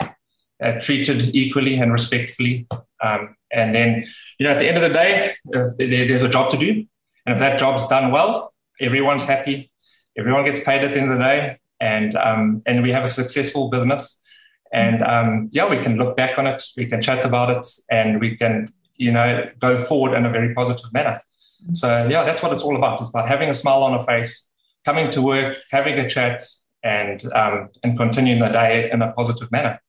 uh, 0.62 0.80
treated 0.82 1.34
equally 1.34 1.78
and 1.78 1.94
respectfully. 1.94 2.68
Um, 3.02 3.38
and 3.52 3.74
then, 3.74 4.06
you 4.38 4.46
know, 4.46 4.52
at 4.52 4.60
the 4.60 4.68
end 4.68 4.78
of 4.78 4.84
the 4.84 4.90
day, 4.90 5.34
there's 5.78 6.24
a 6.24 6.30
job 6.30 6.50
to 6.52 6.58
do. 6.58 6.86
And 7.26 7.34
if 7.34 7.40
that 7.40 7.58
job's 7.58 7.88
done 7.88 8.12
well, 8.12 8.54
everyone's 8.82 9.24
happy. 9.24 9.72
Everyone 10.18 10.44
gets 10.44 10.62
paid 10.62 10.84
at 10.84 10.94
the 10.94 11.00
end 11.00 11.12
of 11.12 11.18
the 11.18 11.24
day. 11.24 11.58
And, 11.92 12.12
um, 12.16 12.62
and 12.66 12.78
we 12.86 12.92
have 12.96 13.04
a 13.04 13.14
successful 13.20 13.70
business. 13.70 14.04
And 14.72 15.04
um, 15.16 15.50
yeah, 15.52 15.68
we 15.74 15.78
can 15.86 15.98
look 15.98 16.16
back 16.22 16.40
on 16.40 16.46
it, 16.48 16.60
we 16.78 16.86
can 16.92 17.02
chat 17.02 17.26
about 17.26 17.50
it, 17.58 17.66
and 17.90 18.10
we 18.24 18.30
can, 18.42 18.68
you 19.06 19.12
know, 19.12 19.30
go 19.60 19.72
forward 19.78 20.16
in 20.18 20.26
a 20.26 20.32
very 20.38 20.54
positive 20.54 20.92
manner. 20.98 21.18
So 21.74 21.88
yeah, 22.14 22.24
that's 22.28 22.42
what 22.44 22.52
it's 22.54 22.64
all 22.64 22.76
about. 22.76 23.00
It's 23.00 23.10
about 23.10 23.28
having 23.28 23.50
a 23.50 23.54
smile 23.54 23.84
on 23.84 23.94
our 23.94 24.06
face, 24.14 24.50
coming 24.86 25.10
to 25.12 25.22
work, 25.22 25.58
having 25.72 26.00
a 26.00 26.08
chat, 26.10 26.42
and 26.84 27.20
um, 27.34 27.70
and 27.84 27.98
continuing 27.98 28.42
the 28.42 28.50
day 28.50 28.92
in 28.94 29.02
a 29.02 29.12
positive 29.14 29.50
manner. 29.52 29.80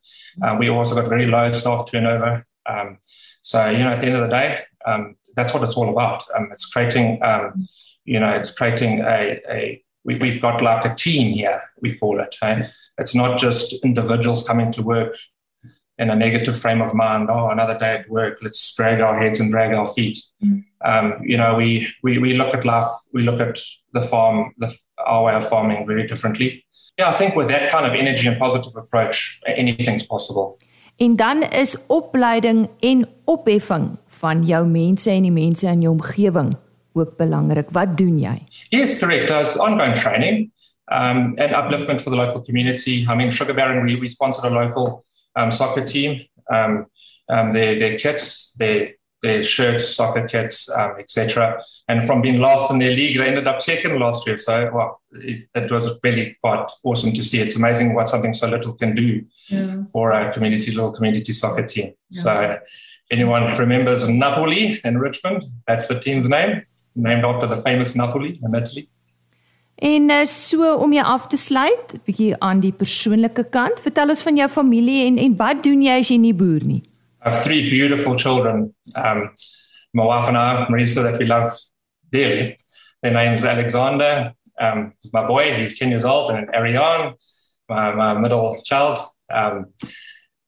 Uh, 0.43 0.57
we 0.59 0.69
also 0.69 0.95
got 0.95 1.09
very 1.09 1.27
low 1.27 1.51
staff 1.53 1.91
turnover. 1.91 2.47
Um, 2.67 2.99
so, 3.43 3.69
you 3.69 3.85
know, 3.85 3.91
at 3.91 4.01
the 4.01 4.07
end 4.07 4.17
of 4.17 4.23
the 4.23 4.37
day, 4.41 4.61
um, 4.87 5.17
that's 5.37 5.53
what 5.53 5.63
it's 5.63 5.77
all 5.77 5.91
about. 5.91 6.25
Um, 6.35 6.49
it's 6.53 6.67
creating, 6.67 7.23
um, 7.23 7.67
you 8.05 8.21
know, 8.21 8.31
it's 8.31 8.51
creating 8.51 9.01
a, 9.01 9.41
a 9.51 9.84
we, 10.05 10.31
have 10.31 10.41
got 10.41 10.63
like 10.63 10.85
a 10.85 10.95
team 10.95 11.35
here, 11.35 11.61
we 11.81 11.97
call 11.97 12.21
it. 12.21 12.37
Hey? 12.41 12.65
It's 12.99 13.15
not 13.15 13.39
just 13.39 13.85
individuals 13.85 14.47
coming 14.47 14.71
to 14.73 14.83
work 14.83 15.15
in 15.99 16.11
a 16.11 16.17
negative 16.17 16.59
frame 16.59 16.83
of 16.83 16.95
mind. 16.95 17.29
Oh, 17.31 17.49
another 17.49 17.79
day 17.79 17.97
at 17.97 18.09
work. 18.09 18.39
Let's 18.43 18.75
drag 18.75 19.01
our 19.01 19.19
heads 19.19 19.41
and 19.41 19.51
drag 19.51 19.73
our 19.75 19.87
feet. 19.87 20.19
Mm. 20.43 20.65
Um, 20.85 21.15
you 21.23 21.37
know, 21.37 21.55
we, 21.55 21.87
we 22.03 22.19
we 22.19 22.35
look 22.35 22.55
at 22.55 22.65
life. 22.65 22.91
We 23.13 23.23
look 23.23 23.41
at 23.41 23.59
the 23.93 24.03
farm, 24.03 24.53
the, 24.59 24.77
our 24.99 25.25
way 25.25 25.35
of 25.35 25.49
farming, 25.49 25.87
very 25.87 26.07
differently. 26.07 26.67
Yeah, 26.99 27.09
I 27.09 27.13
think 27.13 27.35
with 27.35 27.49
that 27.49 27.71
kind 27.71 27.87
of 27.87 27.95
energy 27.95 28.29
and 28.29 28.39
positive 28.39 28.77
approach, 28.77 29.41
anything's 29.47 30.07
possible. 30.07 30.59
En 30.97 31.17
dan 31.17 31.43
is 31.43 31.77
opleiding 31.87 32.69
en 32.81 33.09
opheffing 33.25 33.99
van 34.07 34.45
jou 34.45 34.67
mense 34.67 35.11
en 35.11 35.23
die 35.23 35.33
mense 35.33 35.67
in 35.67 35.81
jou 35.81 35.93
omgewing 35.93 36.55
ook 36.95 37.17
belangrik. 37.17 37.71
Wat 37.71 37.97
doen 37.99 38.19
jy? 38.19 38.39
Yes, 38.71 38.99
correct. 38.99 39.29
There's 39.29 39.57
ongoing 39.57 39.95
training 39.95 40.51
um, 40.93 41.35
and 41.39 41.53
upliftment 41.53 42.01
for 42.01 42.11
the 42.11 42.17
local 42.17 42.43
community. 42.43 43.07
I 43.09 43.15
mean, 43.15 43.31
Sugar 43.31 43.55
Baron, 43.55 43.85
we, 43.85 43.97
we 43.97 44.09
sponsored 44.09 44.45
a 44.45 44.55
local 44.55 45.05
um, 45.37 45.51
soccer 45.51 45.85
team. 45.85 46.21
Um, 46.51 46.87
um, 47.29 47.53
their, 47.53 47.79
their 47.79 47.99
kits, 47.99 48.53
their 48.59 48.87
their 49.25 49.43
shirts, 49.43 49.89
soccer 49.97 50.29
kits, 50.29 50.71
um, 50.71 50.97
etc. 50.99 51.59
And 51.89 52.05
from 52.05 52.21
being 52.21 52.41
last 52.41 52.71
in 52.71 52.79
their 52.79 52.93
league, 52.93 53.17
they 53.17 53.27
ended 53.27 53.47
up 53.47 53.63
second 53.63 53.99
last 53.99 54.27
year. 54.27 54.37
So, 54.37 54.71
well, 54.73 55.01
it, 55.13 55.49
it, 55.55 55.73
was 55.73 55.99
really 56.05 56.37
quite 56.43 56.71
awesome 56.85 57.13
to 57.15 57.25
see. 57.25 57.41
It's 57.41 57.57
amazing 57.57 57.95
what 57.95 58.11
something 58.11 58.35
so 58.35 58.49
little 58.49 58.75
can 58.75 58.95
do 58.95 59.25
yeah. 59.49 59.85
for 59.91 60.13
a 60.13 60.31
community, 60.31 60.73
little 60.73 60.93
community 60.93 61.33
soccer 61.33 61.67
team. 61.67 61.95
Yeah. 62.11 62.23
So, 62.23 62.41
if 62.43 62.59
anyone 63.11 63.45
remembers 63.57 64.07
Napoli 64.07 64.79
in 64.85 64.99
Richmond, 64.99 65.45
that's 65.67 65.87
the 65.87 65.99
team's 65.99 66.29
name, 66.29 66.63
named 66.95 67.25
after 67.25 67.47
the 67.47 67.61
famous 67.63 67.95
Napoli 67.95 68.39
in 68.43 68.59
Italy. 68.59 68.89
En 69.75 70.11
uh, 70.11 70.25
so 70.25 70.77
om 70.77 70.93
jou 70.93 71.05
af 71.07 71.27
te 71.27 71.37
sluit, 71.37 71.97
bietjie 72.07 72.35
aan 72.39 72.61
die 72.63 72.73
persoonlike 72.73 73.49
kant, 73.51 73.81
vertel 73.83 74.15
ons 74.15 74.23
van 74.23 74.37
jou 74.37 74.49
familie 74.49 75.07
en 75.09 75.19
en 75.19 75.37
wat 75.37 75.63
doen 75.67 75.83
jy 75.83 75.99
as 76.01 76.11
jy 76.13 76.19
nie 76.23 76.35
boer 76.35 76.63
nie? 76.63 76.83
I 77.25 77.31
have 77.31 77.43
three 77.43 77.71
beautiful 77.71 78.15
children, 78.15 78.75
um, 78.95 79.31
my 79.93 80.05
wife 80.05 80.29
and 80.29 80.37
I, 80.37 80.67
Marisa, 80.69 81.03
that 81.03 81.19
we 81.19 81.27
love 81.27 81.51
dearly. 82.11 82.57
Their 83.03 83.13
name's 83.13 83.45
Alexander. 83.45 84.35
Um, 84.61 84.93
my 85.13 85.27
boy. 85.27 85.55
He's 85.57 85.79
10 85.79 85.91
years 85.91 86.05
old. 86.05 86.31
And 86.31 86.49
Ariane, 86.55 87.15
my, 87.69 87.95
my 87.95 88.19
middle 88.19 88.61
child, 88.65 88.99
um, 89.31 89.67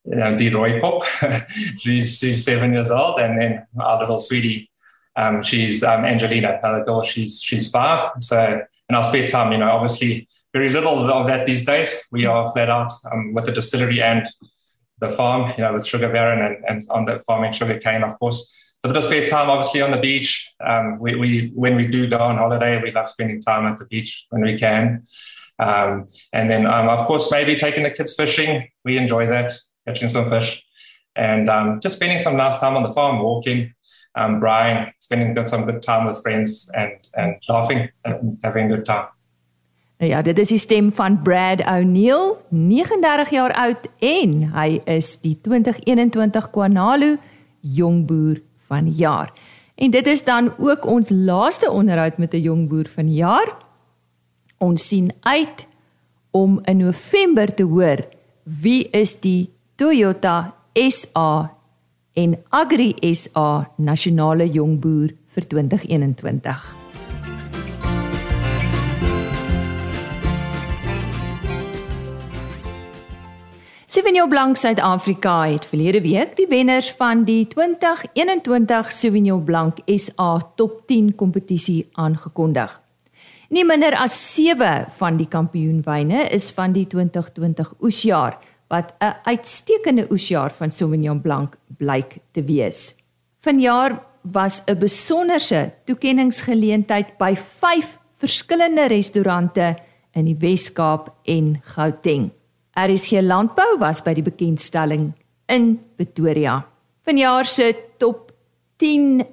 you 0.04 0.16
know, 0.16 0.36
Roy 0.52 0.80
Pop. 0.80 1.02
she's, 1.78 2.18
she's 2.18 2.44
seven 2.44 2.72
years 2.72 2.90
old. 2.90 3.18
And 3.18 3.40
then 3.40 3.66
our 3.80 3.98
little 4.00 4.20
sweetie, 4.20 4.70
um, 5.16 5.42
she's 5.42 5.82
um, 5.82 6.04
Angelina, 6.04 6.60
girl. 6.62 7.02
She's 7.02 7.40
she's 7.40 7.70
five. 7.70 8.10
So 8.20 8.60
in 8.88 8.94
our 8.94 9.04
spare 9.04 9.26
time, 9.26 9.52
you 9.52 9.58
know, 9.58 9.70
obviously 9.70 10.28
very 10.52 10.70
little 10.70 11.10
of 11.10 11.26
that 11.26 11.46
these 11.46 11.64
days. 11.64 11.94
We 12.10 12.26
are 12.26 12.50
flat 12.52 12.70
out 12.70 12.92
um, 13.10 13.34
with 13.34 13.46
the 13.46 13.52
distillery 13.52 14.02
and 14.02 14.26
the 14.98 15.08
farm, 15.08 15.52
you 15.56 15.64
know, 15.64 15.74
with 15.74 15.86
Sugar 15.86 16.08
Baron 16.08 16.40
and, 16.40 16.64
and 16.66 16.82
on 16.90 17.04
the 17.04 17.20
farming 17.26 17.52
sugar 17.52 17.78
cane, 17.78 18.02
of 18.02 18.18
course. 18.18 18.54
So 18.80 18.90
a 18.90 18.92
bit 18.92 18.96
of 18.98 19.04
spare 19.04 19.26
time, 19.26 19.50
obviously, 19.50 19.82
on 19.82 19.90
the 19.90 19.98
beach. 19.98 20.50
Um, 20.64 20.96
we, 20.98 21.14
we, 21.14 21.50
when 21.54 21.76
we 21.76 21.86
do 21.86 22.08
go 22.08 22.18
on 22.18 22.36
holiday, 22.36 22.80
we 22.82 22.90
love 22.90 23.08
spending 23.08 23.40
time 23.40 23.66
at 23.66 23.78
the 23.78 23.86
beach 23.86 24.26
when 24.30 24.42
we 24.42 24.56
can. 24.56 25.06
Um, 25.58 26.06
and 26.32 26.50
then, 26.50 26.66
um, 26.66 26.88
of 26.88 27.00
course, 27.06 27.30
maybe 27.30 27.56
taking 27.56 27.82
the 27.82 27.90
kids 27.90 28.14
fishing. 28.14 28.66
We 28.84 28.96
enjoy 28.98 29.26
that, 29.26 29.52
catching 29.86 30.08
some 30.08 30.28
fish. 30.28 30.62
And 31.14 31.48
um, 31.48 31.80
just 31.80 31.96
spending 31.96 32.18
some 32.18 32.36
nice 32.36 32.60
time 32.60 32.76
on 32.76 32.82
the 32.82 32.92
farm, 32.92 33.20
walking, 33.20 33.72
um, 34.16 34.38
brine, 34.40 34.92
spending 34.98 35.46
some 35.46 35.64
good 35.64 35.82
time 35.82 36.06
with 36.06 36.20
friends 36.22 36.70
and, 36.74 36.92
and 37.12 37.36
laughing 37.48 37.90
and 38.04 38.38
having 38.42 38.66
a 38.66 38.68
good 38.68 38.84
time. 38.84 39.08
Nou 39.96 40.10
ja, 40.10 40.22
dit 40.22 40.38
is 40.38 40.50
die 40.52 40.60
stem 40.60 40.90
van 40.92 41.22
Brad 41.24 41.62
O'Neil, 41.64 42.36
39 42.52 43.30
jaar 43.32 43.52
oud 43.56 43.86
en 44.04 44.34
hy 44.52 44.80
is 44.84 45.14
die 45.22 45.38
2021 45.40 46.50
Kwanalu 46.52 47.14
jongboer 47.60 48.42
van 48.68 48.90
die 48.90 48.98
jaar. 49.00 49.32
En 49.74 49.90
dit 49.90 50.06
is 50.06 50.24
dan 50.24 50.52
ook 50.58 50.84
ons 50.84 51.10
laaste 51.10 51.70
onderhoud 51.70 52.18
met 52.18 52.34
'n 52.34 52.44
jongboer 52.44 52.88
van 52.88 53.06
die 53.06 53.14
jaar. 53.24 53.56
Ons 54.58 54.88
sien 54.88 55.12
uit 55.20 55.66
om 56.30 56.60
in 56.64 56.76
November 56.76 57.54
te 57.54 57.62
hoor 57.62 58.04
wie 58.44 58.88
is 58.90 59.20
die 59.20 59.50
Toyota 59.74 60.54
SA 60.74 61.55
en 62.16 62.32
Agri 62.48 62.94
SA 63.12 63.68
nasionale 63.76 64.46
jongboer 64.48 65.12
vir 65.34 65.46
2021. 65.52 66.64
Sauvignon 73.86 74.28
Blanc 74.28 74.56
Suid-Afrika 74.56 75.34
het 75.44 75.68
verlede 75.68 76.00
week 76.00 76.32
die 76.40 76.48
wenners 76.48 76.88
van 76.96 77.26
die 77.28 77.44
2021 77.52 78.92
Sauvignon 78.92 79.44
Blanc 79.44 79.84
SA 79.84 80.40
Top 80.56 80.86
10 80.88 81.14
kompetisie 81.20 81.84
aangekondig. 81.92 82.80
Nie 83.48 83.64
minder 83.64 83.94
as 83.94 84.16
7 84.34 84.88
van 84.98 85.20
die 85.20 85.28
kampioenwyne 85.28 86.26
is 86.34 86.48
van 86.50 86.72
die 86.72 86.86
2020 86.86 87.74
oesjaar 87.80 88.40
wat 88.68 88.94
'n 88.98 89.14
uitstekende 89.22 90.06
oesjaar 90.10 90.52
van 90.52 90.70
Sauvignon 90.70 91.20
Blanc 91.20 91.56
blyk 91.78 92.18
te 92.32 92.44
wees. 92.44 92.94
Vanjaar 93.40 94.02
was 94.22 94.62
'n 94.66 94.78
besonderse 94.78 95.72
toekenningsgeleentheid 95.84 97.16
by 97.18 97.34
5 97.36 97.98
verskillende 98.18 98.86
restaurante 98.86 99.76
in 100.12 100.24
die 100.24 100.36
Wes-Kaap 100.38 101.14
en 101.24 101.60
Gauteng. 101.62 102.30
RSG 102.72 103.20
Landbou 103.20 103.78
was 103.78 104.02
by 104.02 104.12
die 104.14 104.22
bekendstelling 104.22 105.12
in 105.46 105.80
Pretoria. 105.96 106.66
Vanjaar 107.02 107.44
se 107.44 107.74
top 107.98 108.32
10 108.76 109.24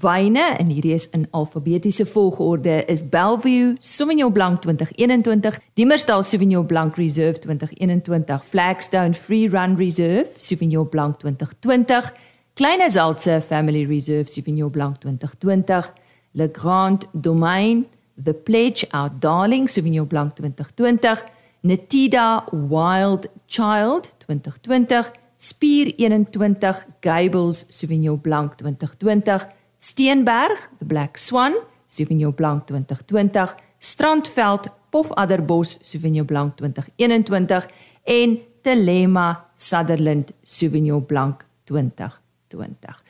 wyne 0.00 0.56
en 0.58 0.68
hierdie 0.68 0.94
is 0.94 1.08
in 1.10 1.26
alfabetiese 1.30 2.06
volgorde 2.06 2.84
is 2.86 3.02
Bellevue 3.08 3.76
Sauvignon 3.80 4.32
Blanc 4.32 4.60
2021, 4.60 5.60
Dimmersdal 5.74 6.22
Sauvignon 6.22 6.66
Blanc 6.66 6.96
Reserve 6.96 7.38
2021, 7.40 8.40
Flagstone 8.44 9.14
Free 9.14 9.48
Run 9.48 9.76
Reserve 9.76 10.26
Sauvignon 10.36 10.88
Blanc 10.88 11.18
2020, 11.18 12.12
Kleine 12.54 12.90
Zaltse 12.90 13.40
Family 13.40 13.86
Reserve 13.86 14.28
Sauvignon 14.28 14.70
Blanc 14.70 14.94
2020, 15.00 15.92
Le 16.32 16.48
Grand 16.48 16.98
Domaine 17.12 17.84
The 18.22 18.32
Pledge 18.32 18.86
Our 18.92 19.10
Darling 19.10 19.68
Sauvignon 19.68 20.06
Blanc 20.06 20.30
2020 20.36 21.24
Netida 21.64 22.44
Wild 22.52 23.30
Child 23.46 24.10
2020, 24.26 25.10
Spier 25.38 25.92
21 25.96 26.86
Gables 27.00 27.66
Sauvignon 27.70 28.16
Blanc 28.16 28.56
2020, 28.58 29.63
Steenberg 29.84 30.70
The 30.78 30.84
Black 30.84 31.16
Swan 31.16 31.54
Sauvignon 31.86 32.34
Blanc 32.34 32.66
2020, 32.66 33.54
Strandveld 33.78 34.70
Pofadderbos 34.90 35.78
Sauvignon 35.82 36.24
Blanc 36.24 36.56
2021 36.56 37.66
en 38.04 38.38
Telema 38.62 39.44
Sutherland 39.54 40.32
Sauvignon 40.42 41.04
Blanc 41.04 41.44
2020. 41.64 43.02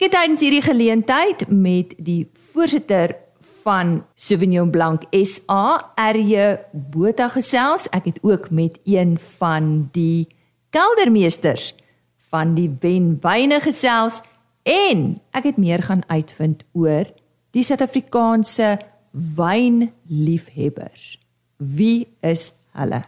Ek 0.00 0.08
het 0.08 0.16
tydens 0.16 0.42
hierdie 0.42 0.64
geleentheid 0.64 1.44
met 1.46 1.94
die 2.02 2.24
voorsitter 2.50 3.14
van 3.62 4.00
Sauvignon 4.18 4.72
Blanc 4.72 5.06
SA, 5.12 5.92
Arje 5.94 6.58
Botha 6.72 7.28
gesels. 7.36 7.86
Ek 7.94 8.10
het 8.10 8.18
ook 8.26 8.50
met 8.50 8.80
een 8.82 9.14
van 9.38 9.86
die 9.94 10.26
keldermeesters 10.74 11.70
van 12.34 12.56
die 12.58 12.70
Wenwyne 12.82 13.60
gesels 13.62 14.22
en 14.70 15.18
ek 15.34 15.50
het 15.50 15.58
meer 15.58 15.82
gaan 15.82 16.04
uitvind 16.06 16.62
oor 16.78 17.08
die 17.54 17.64
Suid-Afrikaanse 17.66 18.76
wynliefhebbers. 19.10 21.16
Wie 21.58 22.06
is 22.22 22.52
hulle? 22.78 23.02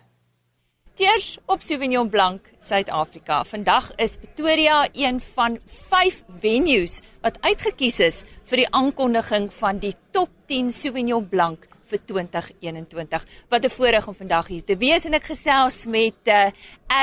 Teers 0.99 1.39
op 1.47 1.63
Sauvignon 1.63 2.11
Blanc 2.11 2.51
Suid-Afrika. 2.61 3.45
Vandag 3.49 3.93
is 3.97 4.17
Pretoria 4.17 4.89
een 4.93 5.21
van 5.35 5.59
5 5.67 6.23
venues 6.43 7.01
wat 7.23 7.39
uitgekies 7.41 8.01
is 8.01 8.23
vir 8.51 8.65
die 8.65 8.71
aankondiging 8.71 9.49
van 9.55 9.79
die 9.79 9.95
top 10.11 10.35
10 10.51 10.75
Sauvignon 10.75 11.29
Blanc 11.29 11.71
vir 11.93 12.01
2021. 12.09 13.27
Wat 13.49 13.65
'n 13.65 13.71
voorreg 13.77 14.09
om 14.09 14.15
vandag 14.15 14.47
hier 14.49 14.65
te 14.65 14.77
wees 14.77 15.05
en 15.05 15.15
ek 15.15 15.29
gesels 15.33 15.87
met 15.87 16.19
uh, 16.25 16.47
eh, 16.47 16.53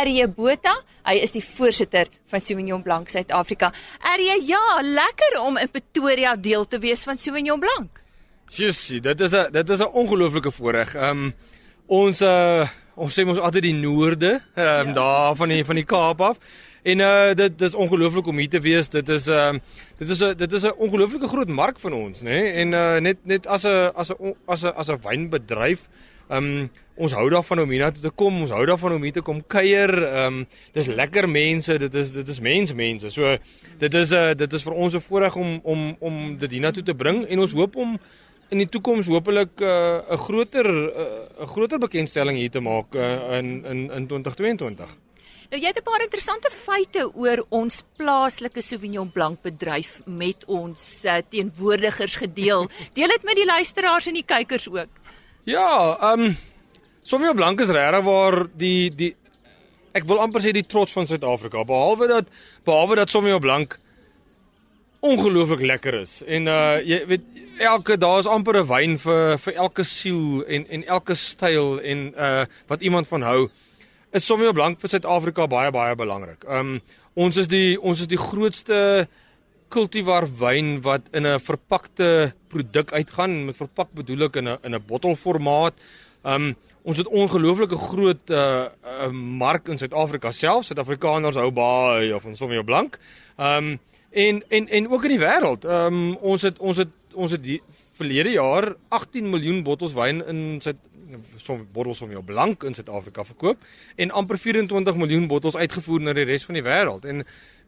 RJ 0.03 0.27
Botha. 0.34 0.75
Hy 1.05 1.15
is 1.22 1.31
die 1.31 1.43
voorsitter 1.43 2.08
van 2.29 2.39
Sauvignon 2.39 2.84
Blanc 2.84 3.10
Suid-Afrika. 3.10 3.72
RJ, 4.17 4.46
ja, 4.46 4.81
lekker 4.81 5.41
om 5.41 5.58
in 5.58 5.69
Pretoria 5.69 6.36
deel 6.36 6.65
te 6.67 6.79
wees 6.79 7.03
van 7.03 7.17
Sauvignon 7.17 7.60
Blanc. 7.60 7.89
Jussie, 8.50 9.01
dit 9.01 9.19
is 9.22 9.34
'n 9.34 9.51
dit 9.51 9.69
is 9.69 9.79
'n 9.79 9.93
ongelooflike 9.93 10.51
voorreg. 10.51 10.96
Ehm 10.96 11.24
um, 11.24 11.34
ons 11.88 12.22
uh 12.22 12.67
ons 13.00 13.13
sê 13.15 13.25
mos 13.27 13.39
altyd 13.39 13.70
die 13.70 13.77
noorde, 13.77 14.39
ehm 14.56 14.82
um, 14.82 14.91
ja. 14.91 14.98
daar 14.98 15.38
van 15.39 15.53
die 15.53 15.63
van 15.65 15.79
die 15.79 15.88
Kaap 15.88 16.22
af. 16.22 16.41
En 16.84 17.00
uh 17.03 17.32
dit 17.36 17.58
dis 17.60 17.75
ongelooflik 17.75 18.27
om 18.27 18.38
hier 18.38 18.50
te 18.50 18.62
wees. 18.63 18.89
Dit 18.89 19.10
is 19.10 19.27
ehm 19.27 19.56
uh, 19.56 19.79
dit 19.98 20.10
is 20.10 20.22
'n 20.24 20.38
dit 20.38 20.53
is 20.53 20.63
'n 20.63 20.77
ongelooflike 20.77 21.27
groot 21.27 21.50
mark 21.50 21.79
van 21.79 21.94
ons, 21.94 22.22
nê? 22.22 22.29
Nee? 22.29 22.51
En 22.63 22.72
uh 22.74 23.00
net 23.00 23.18
net 23.24 23.48
as 23.48 23.63
'n 23.63 23.91
as 23.96 24.12
'n 24.12 24.36
as 24.46 24.63
'n 24.63 24.74
as 24.75 24.89
'n 24.89 25.01
wynbedryf 25.03 25.89
Ehm 26.29 26.46
um, 26.46 26.70
ons 27.00 27.13
hou 27.15 27.29
daarvan 27.32 27.62
om 27.63 27.72
hiernatoe 27.74 28.03
te 28.03 28.10
kom. 28.13 28.41
Ons 28.44 28.51
hou 28.53 28.62
daarvan 28.68 28.94
om 28.94 29.01
hier 29.01 29.15
te 29.15 29.24
kom 29.25 29.39
kuier. 29.50 29.89
Ehm 29.89 30.41
um, 30.41 30.44
dis 30.77 30.86
lekker 30.86 31.25
mense. 31.29 31.77
Dit 31.82 31.94
is 31.94 32.12
dit 32.13 32.27
is 32.27 32.39
mens 32.39 32.74
mense. 32.74 33.10
So 33.10 33.38
dit 33.82 33.94
is 33.94 34.12
'n 34.12 34.15
uh, 34.15 34.34
dit 34.38 34.53
is 34.53 34.63
vir 34.63 34.74
ons 34.74 34.94
'n 34.94 35.01
voorreg 35.01 35.36
om 35.36 35.60
om 35.63 35.96
om 36.00 36.38
dit 36.38 36.51
hiernatoe 36.51 36.84
te 36.84 36.94
bring 36.94 37.25
en 37.25 37.39
ons 37.39 37.51
hoop 37.51 37.75
om 37.75 38.00
in 38.50 38.63
die 38.63 38.70
toekoms 38.70 39.08
hopelik 39.08 39.62
uh, 39.62 39.68
'n 39.68 40.13
uh, 40.13 40.18
groter 40.18 40.68
'n 40.70 41.41
uh, 41.41 41.48
groter 41.48 41.79
bekendstelling 41.79 42.38
hier 42.38 42.50
te 42.51 42.60
maak 42.60 42.96
uh, 42.96 43.38
in 43.38 43.65
in 43.65 43.91
in 43.91 44.08
2022. 44.08 44.89
Nou 45.50 45.62
jy 45.62 45.68
het 45.68 45.77
'n 45.77 45.84
paar 45.84 46.01
interessante 46.01 46.50
feite 46.53 47.10
oor 47.15 47.46
ons 47.50 47.84
plaaslike 47.98 48.62
Sauvignon 48.62 49.12
Blanc 49.12 49.41
bedryf 49.41 50.01
met 50.06 50.46
ons 50.46 51.01
uh, 51.06 51.18
teenwoordigers 51.29 52.15
gedeel. 52.15 52.70
Deel 52.98 53.08
dit 53.08 53.24
met 53.24 53.36
die 53.36 53.46
luisteraars 53.46 54.08
en 54.08 54.13
die 54.13 54.25
kykers 54.25 54.70
ook. 54.70 54.94
Ja, 55.44 55.98
ehm 56.00 56.20
um, 56.20 56.38
Sauvignon 57.01 57.36
Blanc 57.36 57.60
is 57.60 57.70
regtig 57.70 58.03
waar 58.03 58.47
die 58.54 58.95
die 58.95 59.15
ek 59.91 60.06
wil 60.06 60.19
amper 60.19 60.41
sê 60.41 60.52
die 60.54 60.65
trots 60.65 60.91
van 60.93 61.08
Suid-Afrika 61.08 61.63
behalwe 61.63 62.08
dat 62.08 62.28
behalwe 62.63 62.95
dat 62.95 63.10
Sauvignon 63.10 63.41
Blanc 63.41 63.80
ongelooflik 65.00 65.62
lekker 65.62 65.94
is. 66.02 66.20
En 66.28 66.48
uh 66.48 66.80
jy 66.84 67.00
weet 67.08 67.22
elke 67.60 67.98
daar 67.98 68.20
is 68.20 68.28
amper 68.28 68.60
'n 68.60 68.68
wyn 68.68 68.98
vir 68.98 69.38
vir 69.38 69.54
elke 69.54 69.84
siel 69.84 70.44
en 70.48 70.68
en 70.68 70.86
elke 70.86 71.16
styl 71.16 71.80
en 71.80 72.14
uh 72.18 72.46
wat 72.68 72.82
iemand 72.82 73.08
van 73.08 73.22
hou. 73.22 73.50
Is 74.12 74.26
Sauvignon 74.26 74.54
Blanc 74.54 74.80
vir 74.80 74.90
Suid-Afrika 74.90 75.48
baie 75.48 75.72
baie 75.72 75.96
belangrik. 75.96 76.44
Um 76.48 76.82
ons 77.16 77.38
is 77.38 77.48
die 77.48 77.82
ons 77.82 78.00
is 78.00 78.08
die 78.08 78.18
grootste 78.18 79.08
kultivar 79.70 80.28
wyn 80.40 80.82
wat 80.82 81.02
in 81.14 81.28
'n 81.28 81.40
verpakte 81.40 82.34
produk 82.50 82.92
uitgaan. 82.92 83.46
Met 83.46 83.56
verpak 83.56 83.94
bedoel 83.94 84.24
ek 84.24 84.36
in 84.36 84.48
'n 84.48 84.58
in 84.64 84.76
'n 84.76 84.84
bottelformaat. 84.88 85.74
Um 86.24 86.56
ons 86.84 86.98
het 86.98 87.08
ongelooflike 87.08 87.78
groot 87.78 88.30
uh, 88.30 88.66
uh 88.84 89.12
mark 89.12 89.68
in 89.68 89.78
Suid-Afrika 89.78 90.32
self. 90.32 90.66
Suid-Afrikaners 90.66 91.36
hou 91.36 91.52
baie 91.52 92.20
van 92.20 92.36
Sauvignon 92.36 92.66
Blanc. 92.66 93.00
Um 93.38 93.80
En 94.12 94.43
en 94.48 94.67
en 94.67 94.89
ook 94.89 95.04
in 95.04 95.17
die 95.17 95.26
wêreld. 95.26 95.65
Ehm 95.65 95.93
um, 95.93 96.15
ons 96.15 96.41
het 96.41 96.60
ons 96.60 96.78
het 96.78 96.93
ons 97.13 97.32
het 97.32 97.43
die 97.43 97.62
verlede 98.00 98.30
jaar 98.30 98.76
18 98.88 99.30
miljoen 99.30 99.63
bottels 99.63 99.93
wyn 99.93 100.24
in 100.28 100.62
Suid 100.62 100.78
som 101.41 101.65
bottels 101.74 101.98
van 102.04 102.13
jou 102.13 102.22
blank 102.24 102.63
in 102.63 102.74
Suid-Afrika 102.78 103.24
verkoop 103.26 103.63
en 103.95 104.12
amper 104.12 104.38
24 104.38 104.95
miljoen 104.95 105.28
bottels 105.28 105.58
uitgevoer 105.58 106.06
na 106.06 106.13
die 106.13 106.28
res 106.30 106.45
van 106.45 106.60
die 106.60 106.65
wêreld. 106.65 107.06
En 107.10 107.24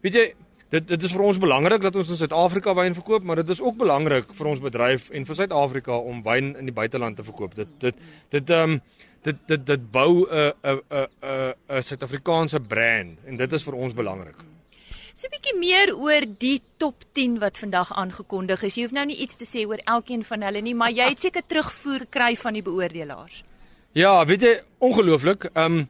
weet 0.06 0.17
jy, 0.17 0.25
dit 0.71 0.88
dit 0.88 1.08
is 1.08 1.13
vir 1.15 1.25
ons 1.25 1.41
belangrik 1.41 1.82
dat 1.84 1.97
ons 1.99 2.13
in 2.13 2.19
Suid-Afrika 2.19 2.75
wyn 2.77 2.97
verkoop, 2.97 3.25
maar 3.25 3.41
dit 3.41 3.49
is 3.49 3.62
ook 3.62 3.77
belangrik 3.82 4.34
vir 4.38 4.51
ons 4.54 4.62
bedryf 4.63 5.10
en 5.10 5.25
vir 5.27 5.39
Suid-Afrika 5.41 5.97
om 5.97 6.23
wyn 6.27 6.54
in 6.60 6.69
die 6.69 6.75
buiteland 6.75 7.19
te 7.19 7.27
verkoop. 7.27 7.58
Dit 7.58 7.73
dit 7.80 8.06
dit 8.38 8.56
ehm 8.58 8.77
um, 8.77 8.82
dit 9.21 9.41
dit 9.47 9.65
dit 9.65 9.91
bou 9.91 10.25
'n 10.25 10.54
'n 10.63 10.80
'n 10.89 11.08
'n 11.21 11.54
'n 11.77 11.84
Suid-Afrikaanse 11.89 12.60
brand 12.60 13.17
en 13.25 13.38
dit 13.38 13.54
is 13.54 13.63
vir 13.63 13.75
ons 13.75 13.93
belangrik. 13.93 14.38
So 15.13 15.28
'n 15.28 15.34
bietjie 15.34 15.58
meer 15.60 15.89
oor 15.95 16.24
die 16.39 16.62
top 16.78 17.04
10 17.13 17.39
wat 17.39 17.58
vandag 17.58 17.91
aangekondig 17.91 18.63
is. 18.63 18.76
Jy 18.76 18.84
hoef 18.84 18.93
nou 18.95 19.06
nie 19.06 19.17
iets 19.17 19.36
te 19.36 19.45
sê 19.45 19.65
oor 19.67 19.82
elkeen 19.84 20.24
van 20.24 20.41
hulle 20.41 20.62
nie, 20.62 20.76
maar 20.76 20.91
jy 20.91 21.10
het 21.10 21.19
seker 21.19 21.43
terugvoer 21.47 22.06
kry 22.10 22.36
van 22.36 22.54
die 22.54 22.63
beoordelaars. 22.63 23.43
Ja, 23.91 24.26
weet 24.26 24.41
jy, 24.41 24.62
ongelooflik. 24.80 25.50
Ehm 25.54 25.82
um, 25.82 25.89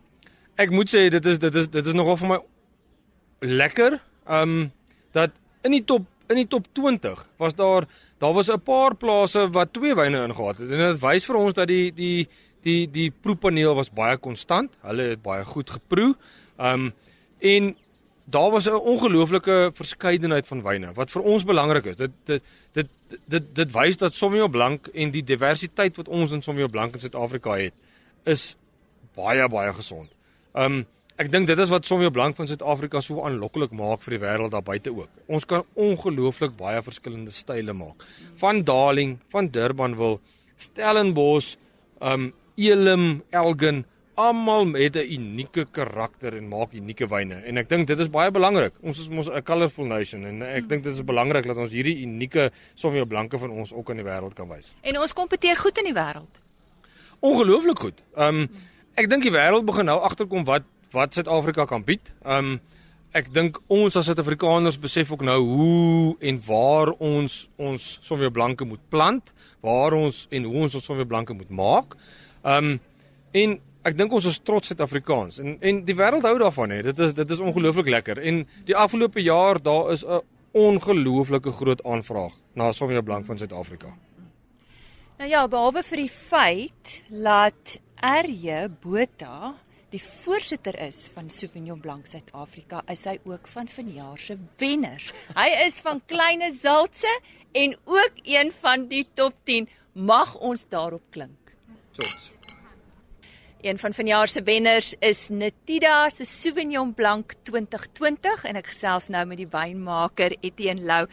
ek 0.57 0.71
moet 0.71 0.89
sê 0.89 1.09
dit 1.09 1.25
is 1.25 1.37
dit 1.39 1.55
is 1.55 1.67
dit 1.69 1.85
is 1.85 1.93
nogal 1.93 2.17
vir 2.17 2.27
my 2.27 2.39
lekker. 3.41 3.99
Ehm 4.25 4.41
um, 4.41 4.71
dat 5.13 5.31
in 5.63 5.71
die 5.71 5.85
top 5.85 6.07
in 6.29 6.35
die 6.41 6.47
top 6.47 6.65
20 6.73 7.27
was 7.37 7.55
daar 7.55 7.85
daar 8.17 8.33
was 8.33 8.49
'n 8.49 8.59
paar 8.59 8.95
plase 8.95 9.49
wat 9.51 9.73
twee 9.73 9.95
wyne 9.95 10.23
ingehaat 10.23 10.57
het. 10.57 10.69
En 10.69 10.77
dit 10.77 10.99
wys 10.99 11.25
vir 11.25 11.35
ons 11.35 11.53
dat 11.53 11.67
die 11.67 11.93
die 11.93 12.27
die 12.61 12.91
die 12.91 13.11
proepaneel 13.11 13.75
was 13.75 13.93
baie 13.93 14.17
konstant. 14.17 14.73
Hulle 14.81 15.03
het 15.03 15.21
baie 15.21 15.45
goed 15.45 15.69
geproe. 15.69 16.15
Ehm 16.57 16.73
um, 16.73 16.93
en 17.39 17.75
daar 18.31 18.51
was 18.51 18.65
'n 18.65 18.73
ongelooflike 18.93 19.71
verskeidenheid 19.73 20.47
van 20.47 20.61
wyne 20.61 20.93
wat 20.93 21.11
vir 21.11 21.21
ons 21.21 21.43
belangrik 21.43 21.85
is. 21.85 21.95
Dit 21.95 22.11
dit 22.25 22.43
dit 22.73 22.87
dit 23.25 23.55
dit 23.55 23.71
wys 23.71 23.97
dat 23.97 24.13
Sauvignon 24.13 24.51
Blanc 24.51 24.87
en 24.87 25.11
die 25.11 25.23
diversiteit 25.23 25.95
wat 25.95 26.07
ons 26.07 26.31
in 26.31 26.41
Sauvignon 26.41 26.71
Blanc 26.71 26.93
in 26.93 26.99
Suid-Afrika 26.99 27.57
het 27.59 27.73
is 28.23 28.55
baie 29.15 29.49
baie 29.49 29.73
gesond. 29.73 30.09
Um 30.53 30.85
ek 31.15 31.31
dink 31.31 31.47
dit 31.47 31.57
is 31.57 31.69
wat 31.69 31.85
Sauvignon 31.85 32.11
Blanc 32.11 32.35
van 32.35 32.47
Suid-Afrika 32.47 33.01
so 33.01 33.23
aanloklik 33.23 33.71
maak 33.71 34.01
vir 34.01 34.17
die 34.17 34.25
wêreld 34.25 34.51
daar 34.51 34.63
buite 34.63 34.93
ook. 34.95 35.09
Ons 35.27 35.45
kan 35.45 35.63
ongelooflik 35.73 36.55
baie 36.57 36.81
verskillende 36.81 37.31
style 37.31 37.73
maak. 37.73 38.05
Van 38.35 38.63
Darling, 38.63 39.19
van 39.29 39.47
Durbanville, 39.47 40.19
Stellenbosch, 40.57 41.55
um 41.99 42.33
Elim, 42.55 43.23
Elgin, 43.29 43.85
almal 44.21 44.73
het 44.77 44.95
'n 44.95 45.11
unieke 45.17 45.65
karakter 45.71 46.37
en 46.37 46.47
maak 46.47 46.73
unieke 46.73 47.07
wyne 47.07 47.41
en 47.45 47.57
ek 47.57 47.69
dink 47.69 47.87
dit 47.87 47.99
is 47.99 48.09
baie 48.09 48.31
belangrik. 48.31 48.73
Ons 48.81 48.99
is 48.99 49.09
mos 49.09 49.27
'n 49.29 49.43
colorful 49.43 49.85
nation 49.85 50.25
en 50.25 50.41
ek 50.41 50.67
dink 50.69 50.83
dit 50.83 50.93
is 50.93 51.03
belangrik 51.03 51.45
dat 51.45 51.57
ons 51.57 51.71
hierdie 51.71 52.01
unieke 52.03 52.51
Sauvignon 52.75 53.07
Blanc 53.07 53.33
van 53.39 53.49
ons 53.51 53.73
ook 53.73 53.89
aan 53.89 53.97
die 53.97 54.05
wêreld 54.05 54.33
kan 54.33 54.47
wys. 54.47 54.73
En 54.81 54.99
ons 54.99 55.13
kompeteer 55.13 55.57
goed 55.57 55.77
in 55.77 55.85
die 55.85 55.93
wêreld. 55.93 56.41
Ongelooflik 57.19 57.79
goed. 57.79 58.03
Um 58.15 58.49
ek 58.95 59.09
dink 59.09 59.23
die 59.23 59.31
wêreld 59.31 59.65
begin 59.65 59.85
nou 59.85 59.99
agterkom 59.99 60.45
wat 60.45 60.63
wat 60.91 61.13
Suid-Afrika 61.13 61.65
kan 61.65 61.83
bied. 61.83 62.11
Um 62.25 62.59
ek 63.13 63.33
dink 63.33 63.59
ons 63.67 63.95
as 63.95 64.05
Suid-Afrikaners 64.05 64.79
besef 64.79 65.11
ook 65.11 65.21
nou 65.21 65.39
hoe 65.39 66.15
en 66.19 66.39
waar 66.45 66.91
ons 66.99 67.49
ons 67.57 67.99
Sauvignon 68.01 68.31
Blanc 68.31 68.63
moet 68.65 68.89
plant, 68.89 69.33
waar 69.61 69.93
ons 69.93 70.27
en 70.29 70.43
hoe 70.43 70.55
ons 70.55 70.75
ons 70.75 70.85
Sauvignon 70.85 71.07
Blanc 71.07 71.33
moet 71.33 71.49
maak. 71.49 71.95
Um 72.43 72.79
en 73.31 73.59
ek 73.87 73.97
dink 73.97 74.13
ons 74.13 74.27
is 74.29 74.39
trots 74.45 74.71
Suid-Afrikaans 74.71 75.39
en 75.41 75.55
en 75.59 75.81
die 75.85 75.95
wêreld 75.97 76.25
hou 76.27 76.37
daarvan 76.41 76.69
hè. 76.75 76.81
Dit 76.91 76.99
is 76.99 77.15
dit 77.17 77.31
is 77.31 77.39
ongelooflik 77.39 77.89
lekker. 77.89 78.21
En 78.21 78.45
die 78.65 78.77
afgelope 78.77 79.21
jaar 79.21 79.61
daar 79.61 79.91
is 79.91 80.05
'n 80.05 80.21
ongelooflike 80.51 81.51
groot 81.51 81.83
aanvraag 81.83 82.33
na 82.53 82.71
Sauvignon 82.71 83.03
Blanc 83.03 83.25
van 83.25 83.37
Suid-Afrika. 83.37 83.95
Nou 85.17 85.29
ja, 85.29 85.47
behalwe 85.47 85.83
vir 85.83 85.97
die 85.97 86.09
feit 86.09 87.03
dat 87.09 87.79
RJ 88.01 88.67
Botha 88.81 89.55
die 89.91 90.01
voorsitter 90.01 90.77
is 90.79 91.09
van 91.13 91.29
Sauvignon 91.29 91.79
Blanc 91.79 92.07
Suid-Afrika, 92.07 92.81
is 92.87 93.03
hy 93.05 93.17
ook 93.23 93.47
van 93.47 93.67
vanjaar 93.67 94.17
se 94.17 94.37
wenners. 94.57 95.11
Hy 95.35 95.49
is 95.67 95.81
van 95.83 96.01
Kleine 96.05 96.51
Zaltse 96.55 97.11
en 97.51 97.75
ook 97.85 98.23
een 98.23 98.51
van 98.61 98.87
die 98.87 99.05
top 99.13 99.33
10. 99.43 99.67
Mag 99.93 100.35
ons 100.39 100.65
daarop 100.69 101.03
klink. 101.11 101.55
Trots. 101.91 102.31
Een 103.61 103.77
van 103.77 103.93
vanjaar 103.93 104.27
se 104.27 104.41
wenners 104.43 104.95
is 104.99 105.27
Netida 105.29 106.09
se 106.09 106.25
Sauvignon 106.25 106.93
Blanc 106.93 107.33
2020 107.43 108.45
en 108.49 108.57
ek 108.57 108.71
gesels 108.71 109.11
nou 109.13 109.21
met 109.29 109.37
die 109.37 109.49
wynmaker 109.51 110.33
Etienne 110.41 110.81
Lou. 110.81 111.03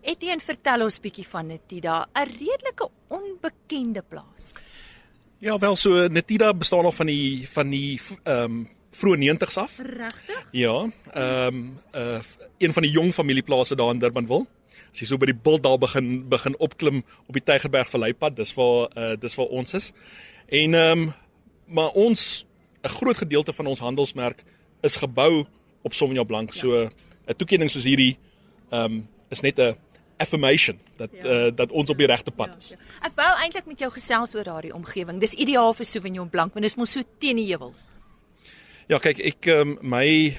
Etienne, 0.00 0.40
vertel 0.40 0.86
ons 0.86 0.96
bietjie 1.04 1.26
van 1.28 1.50
Netida, 1.52 2.06
'n 2.14 2.24
redelike 2.30 2.88
onbekende 3.08 4.02
plaas. 4.08 4.52
Ja, 5.38 5.58
wel 5.58 5.76
so 5.76 6.08
Netida 6.08 6.54
bestaan 6.54 6.82
nog 6.82 6.94
van 6.94 7.06
die 7.06 7.48
van 7.48 7.70
die 7.70 8.00
ehm 8.24 8.44
um, 8.44 8.68
vroeë 8.90 9.36
90s 9.36 9.58
af. 9.58 9.78
Regtig? 9.78 10.48
Ja, 10.52 10.88
ehm 11.12 11.54
um, 11.54 11.78
uh 11.92 12.20
een 12.58 12.72
van 12.72 12.82
die 12.82 12.90
jong 12.92 13.12
familieplase 13.12 13.76
daar 13.76 13.90
in 13.90 13.98
Durbanville. 13.98 14.46
As 14.92 15.00
jy 15.00 15.06
so 15.06 15.16
by 15.18 15.26
die 15.26 15.40
bult 15.42 15.62
daar 15.62 15.78
begin 15.78 16.28
begin 16.28 16.58
opklim 16.58 17.04
op 17.26 17.34
die 17.34 17.44
Tygerberg 17.44 17.90
Valleipad, 17.90 18.36
dis 18.36 18.54
waar 18.54 18.88
uh 18.96 19.16
dis 19.20 19.34
waar 19.34 19.46
ons 19.46 19.74
is. 19.74 19.92
En 20.48 20.74
ehm 20.74 20.98
um, 20.98 21.14
maar 21.68 21.90
ons 21.90 22.46
'n 22.82 22.88
groot 22.88 23.16
gedeelte 23.16 23.52
van 23.52 23.66
ons 23.66 23.78
handelsmerk 23.80 24.42
is 24.80 24.96
gebou 24.96 25.44
op 25.82 25.94
Sauvignon 25.94 26.26
Blanc. 26.26 26.52
Ja. 26.52 26.60
So 26.60 26.90
'n 27.26 27.36
toekenning 27.36 27.70
soos 27.70 27.84
hierdie 27.84 28.18
ehm 28.70 28.84
um, 28.84 29.08
is 29.28 29.40
net 29.40 29.58
'n 29.58 29.76
affirmation 30.16 30.78
dat 30.96 31.10
ja. 31.12 31.46
uh, 31.46 31.52
dat 31.54 31.72
ons 31.72 31.90
op 31.90 31.98
die 31.98 32.06
regte 32.06 32.30
pad 32.30 32.56
is. 32.58 32.68
Ja, 32.68 32.76
ja. 32.76 33.06
Ek 33.06 33.14
wou 33.14 33.30
eintlik 33.42 33.66
met 33.66 33.78
jou 33.78 33.90
gesels 33.92 34.34
oor 34.34 34.44
daardie 34.44 34.74
omgewing. 34.74 35.20
Dis 35.20 35.32
ideaal 35.32 35.74
vir 35.74 35.86
Sauvignon 35.86 36.30
Blanc 36.30 36.52
want 36.52 36.66
dit 36.66 36.72
is 36.72 36.78
mos 36.78 36.92
so 36.92 37.02
teen 37.18 37.36
die 37.36 37.46
heuwels. 37.46 37.86
Ja, 38.88 38.98
kyk, 38.98 39.18
ek 39.20 39.46
um, 39.52 39.76
my 39.82 40.34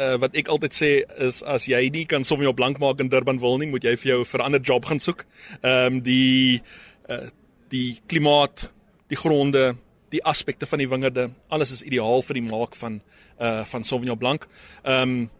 uh, 0.00 0.16
wat 0.22 0.34
ek 0.34 0.48
altyd 0.48 0.74
sê 0.74 0.90
is 1.20 1.42
as 1.42 1.68
jy 1.70 1.82
nie 1.92 2.06
kan 2.08 2.24
Sauvignon 2.24 2.56
Blanc 2.56 2.80
maak 2.82 3.00
in 3.00 3.10
Durban 3.12 3.40
wil 3.42 3.58
nie, 3.60 3.68
moet 3.70 3.84
jy 3.84 3.96
vir 3.96 4.12
jou 4.14 4.20
'n 4.20 4.32
verander 4.32 4.60
job 4.60 4.84
gaan 4.84 5.00
soek. 5.00 5.26
Ehm 5.60 5.86
um, 5.86 6.02
die 6.02 6.62
uh, 7.08 7.28
die 7.70 8.00
klimaat, 8.06 8.70
die 9.08 9.16
gronde, 9.16 9.76
die 10.10 10.22
aspekte 10.24 10.66
van 10.66 10.82
die 10.82 10.88
wingerde, 10.88 11.30
alles 11.48 11.72
is 11.72 11.82
ideaal 11.86 12.22
vir 12.26 12.40
die 12.40 12.46
maak 12.46 12.76
van 12.78 13.00
uh 13.38 13.64
van 13.64 13.84
Sauvignon 13.84 14.18
Blanc. 14.18 14.48
Ehm 14.82 15.02
um, 15.02 15.30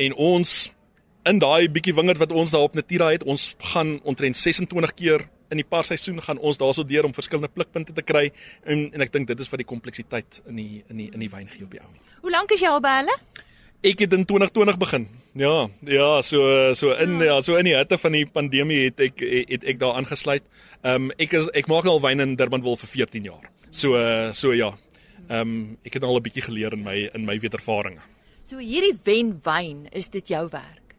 en 0.00 0.14
ons 0.14 0.70
in 1.28 1.38
daai 1.38 1.68
bietjie 1.68 1.94
wingerd 1.94 2.18
wat 2.18 2.32
ons 2.32 2.54
daar 2.54 2.64
op 2.64 2.74
Natura 2.74 3.10
het, 3.12 3.24
ons 3.28 3.54
gaan 3.74 3.98
omtrent 4.08 4.36
26 4.36 4.94
keer 4.94 5.26
in 5.50 5.58
die 5.60 5.66
paar 5.66 5.84
seisoen 5.84 6.22
gaan 6.22 6.38
ons 6.38 6.58
daarso 6.60 6.84
deur 6.86 7.08
om 7.08 7.14
verskillende 7.14 7.50
plukpunte 7.52 7.92
te 7.92 8.04
kry 8.06 8.30
en 8.64 8.88
en 8.94 9.04
ek 9.06 9.12
dink 9.12 9.28
dit 9.28 9.40
is 9.40 9.50
wat 9.50 9.62
die 9.62 9.68
kompleksiteit 9.68 10.42
in 10.46 10.60
die 10.62 10.82
in 10.88 11.02
die 11.02 11.08
in 11.10 11.24
die 11.24 11.30
wyn 11.32 11.48
gee 11.50 11.66
op 11.66 11.74
die 11.74 11.82
ou. 11.82 11.90
Hoe 12.24 12.34
lank 12.36 12.52
is 12.54 12.62
jy 12.62 12.70
al 12.70 12.82
by 12.84 13.00
hulle? 13.00 13.16
Ek 13.90 14.02
het 14.04 14.12
in 14.12 14.26
2020 14.28 14.76
begin. 14.76 15.06
Ja, 15.40 15.70
ja, 15.88 16.08
so 16.22 16.74
so 16.76 16.92
in 16.92 17.18
ja, 17.18 17.30
ja 17.32 17.38
so 17.42 17.56
in 17.56 17.70
die 17.70 17.76
hitte 17.76 17.98
van 17.98 18.12
die 18.12 18.26
pandemie 18.28 18.82
het 18.86 19.00
ek 19.08 19.24
het 19.24 19.64
ek 19.74 19.80
daar 19.82 19.98
aangesluit. 20.00 20.44
Ehm 20.82 21.10
um, 21.10 21.14
ek 21.18 21.34
is 21.40 21.48
ek 21.56 21.70
maak 21.72 21.88
al 21.88 22.02
wyn 22.04 22.20
in 22.26 22.36
Durbanville 22.36 22.80
vir 22.84 22.94
14 22.96 23.32
jaar. 23.32 23.48
So 23.70 23.96
so 24.32 24.52
ja. 24.52 24.74
Ehm 25.28 25.40
um, 25.40 25.76
ek 25.86 25.94
het 25.94 26.02
al 26.02 26.16
'n 26.16 26.22
bietjie 26.22 26.42
geleer 26.42 26.72
in 26.72 26.82
my 26.82 27.10
in 27.14 27.24
my 27.24 27.38
wetervarings. 27.38 28.02
So 28.42 28.58
hierdie 28.58 28.96
wen 29.04 29.40
wyn, 29.44 29.86
is 29.92 30.08
dit 30.08 30.28
jou 30.28 30.48
werk? 30.50 30.96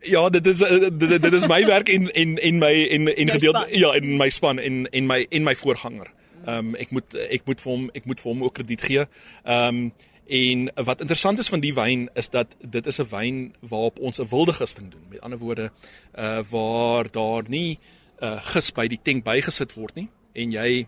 Ja, 0.00 0.28
dit 0.28 0.46
is 0.46 0.62
eh, 0.62 0.90
dit, 0.92 1.22
dit 1.22 1.32
is 1.32 1.46
my 1.46 1.64
werk 1.66 1.88
en 1.88 2.10
en 2.12 2.38
en 2.38 2.58
my 2.58 2.72
en 2.90 3.16
en 3.16 3.28
gedeelte 3.30 3.66
ja, 3.70 3.92
in 3.94 4.16
my 4.16 4.28
span 4.28 4.58
en 4.58 4.86
en 4.90 5.06
my 5.06 5.26
en 5.30 5.42
my 5.42 5.54
voorganger. 5.56 6.10
Ehm 6.46 6.58
um, 6.58 6.74
ek 6.74 6.90
moet 6.90 7.14
ek 7.14 7.46
moet 7.46 7.60
vir 7.60 7.72
hom 7.72 7.90
ek 7.94 8.06
moet 8.06 8.20
vir 8.20 8.32
hom 8.32 8.42
ook 8.42 8.54
krediet 8.54 8.82
gee. 8.82 9.06
Ehm 9.44 9.68
um, 9.68 9.92
en 10.32 10.68
wat 10.84 11.00
interessant 11.00 11.38
is 11.38 11.48
van 11.48 11.60
die 11.60 11.74
wyn 11.74 12.08
is 12.14 12.28
dat 12.28 12.56
dit 12.60 12.86
is 12.86 13.00
'n 13.00 13.08
wyn 13.10 13.54
waarop 13.60 13.98
ons 13.98 14.20
'n 14.20 14.28
wilde 14.28 14.52
gisting 14.52 14.90
doen. 14.90 15.06
Met 15.08 15.20
ander 15.20 15.38
woorde, 15.38 15.70
uh 16.18 16.42
waar 16.50 17.10
daar 17.10 17.42
nie 17.48 17.78
uh 18.20 18.42
gis 18.42 18.72
by 18.72 18.86
die 18.86 19.00
tank 19.02 19.24
bygesit 19.24 19.74
word 19.74 19.94
nie 19.94 20.08
en 20.32 20.50
jy 20.50 20.86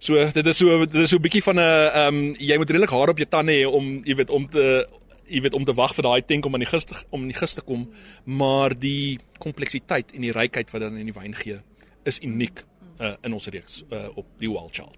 So 0.00 0.16
dit 0.32 0.46
is 0.46 0.56
so 0.56 0.78
dit 0.86 1.02
is 1.02 1.10
so 1.12 1.16
'n 1.16 1.22
bietjie 1.22 1.42
van 1.42 1.56
'n 1.56 1.60
ehm 1.60 2.14
um, 2.14 2.34
jy 2.38 2.56
moet 2.56 2.70
redelik 2.70 2.90
haar 2.90 3.08
op 3.08 3.18
jou 3.18 3.28
tande 3.28 3.52
hê 3.52 3.66
om 3.66 4.00
jy 4.04 4.14
weet 4.16 4.30
om 4.30 4.48
te 4.48 4.86
jy 5.28 5.40
weet 5.40 5.54
om 5.54 5.64
te 5.64 5.74
wag 5.74 5.94
vir 5.94 6.02
daai 6.02 6.22
tank 6.26 6.46
om 6.46 6.54
aan 6.54 6.64
die 6.64 6.72
gister 6.72 7.04
om 7.10 7.20
in 7.22 7.28
die 7.28 7.38
gister 7.38 7.62
kom, 7.62 7.90
maar 8.24 8.74
die 8.78 9.18
kompleksiteit 9.38 10.12
en 10.14 10.20
die 10.20 10.32
rykheid 10.32 10.70
wat 10.70 10.80
dan 10.80 10.96
in 10.96 11.06
die 11.06 11.14
wyn 11.14 11.34
gee 11.34 11.60
is 12.04 12.18
uniek 12.24 12.64
uh, 12.98 13.14
in 13.22 13.32
ons 13.32 13.46
reeks 13.46 13.84
uh, 13.92 14.08
op 14.16 14.26
die 14.38 14.48
Wild 14.48 14.74
Child. 14.74 14.96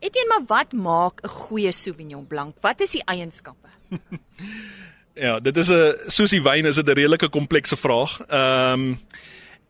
Etien 0.00 0.28
maar 0.28 0.44
wat 0.46 0.72
maak 0.72 1.20
'n 1.22 1.28
goeie 1.28 1.72
Sauvignon 1.72 2.26
Blanc? 2.26 2.56
Wat 2.60 2.80
is 2.80 2.90
die 2.90 3.04
eienskappe? 3.04 3.68
ja, 5.26 5.40
dit 5.40 5.56
is 5.56 5.68
'n 5.68 5.94
soos 6.08 6.30
die 6.30 6.42
wyn 6.42 6.66
is 6.66 6.74
dit 6.74 6.86
'n 6.88 6.96
redelike 6.96 7.28
komplekse 7.28 7.76
vraag. 7.76 8.20
Ehm 8.28 8.72
um, 8.72 8.98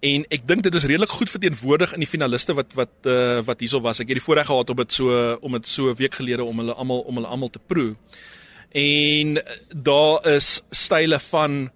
En 0.05 0.25
ek 0.35 0.43
dink 0.49 0.65
dit 0.67 0.75
is 0.77 0.85
redelik 0.85 1.13
goed 1.17 1.31
verteenwoordig 1.33 1.95
in 1.97 2.03
die 2.05 2.11
finaliste 2.11 2.55
wat 2.59 2.75
wat 2.77 3.09
uh, 3.09 3.41
wat 3.47 3.63
hierso 3.65 3.81
was. 3.85 4.03
Ek 4.03 4.11
het 4.11 4.21
die 4.21 4.25
voorreg 4.25 4.51
gehad 4.51 4.73
om 4.73 4.83
dit 4.83 4.93
so 4.93 5.37
om 5.41 5.57
dit 5.57 5.69
so 5.69 5.89
'n 5.91 5.97
week 5.97 6.15
gelede 6.15 6.45
om 6.45 6.59
hulle 6.61 6.75
almal 6.75 7.01
om 7.09 7.21
hulle 7.21 7.31
almal 7.31 7.51
te 7.51 7.63
proe. 7.73 7.95
En 8.75 9.39
daar 9.71 10.27
is 10.37 10.63
style 10.71 11.19
van 11.31 11.71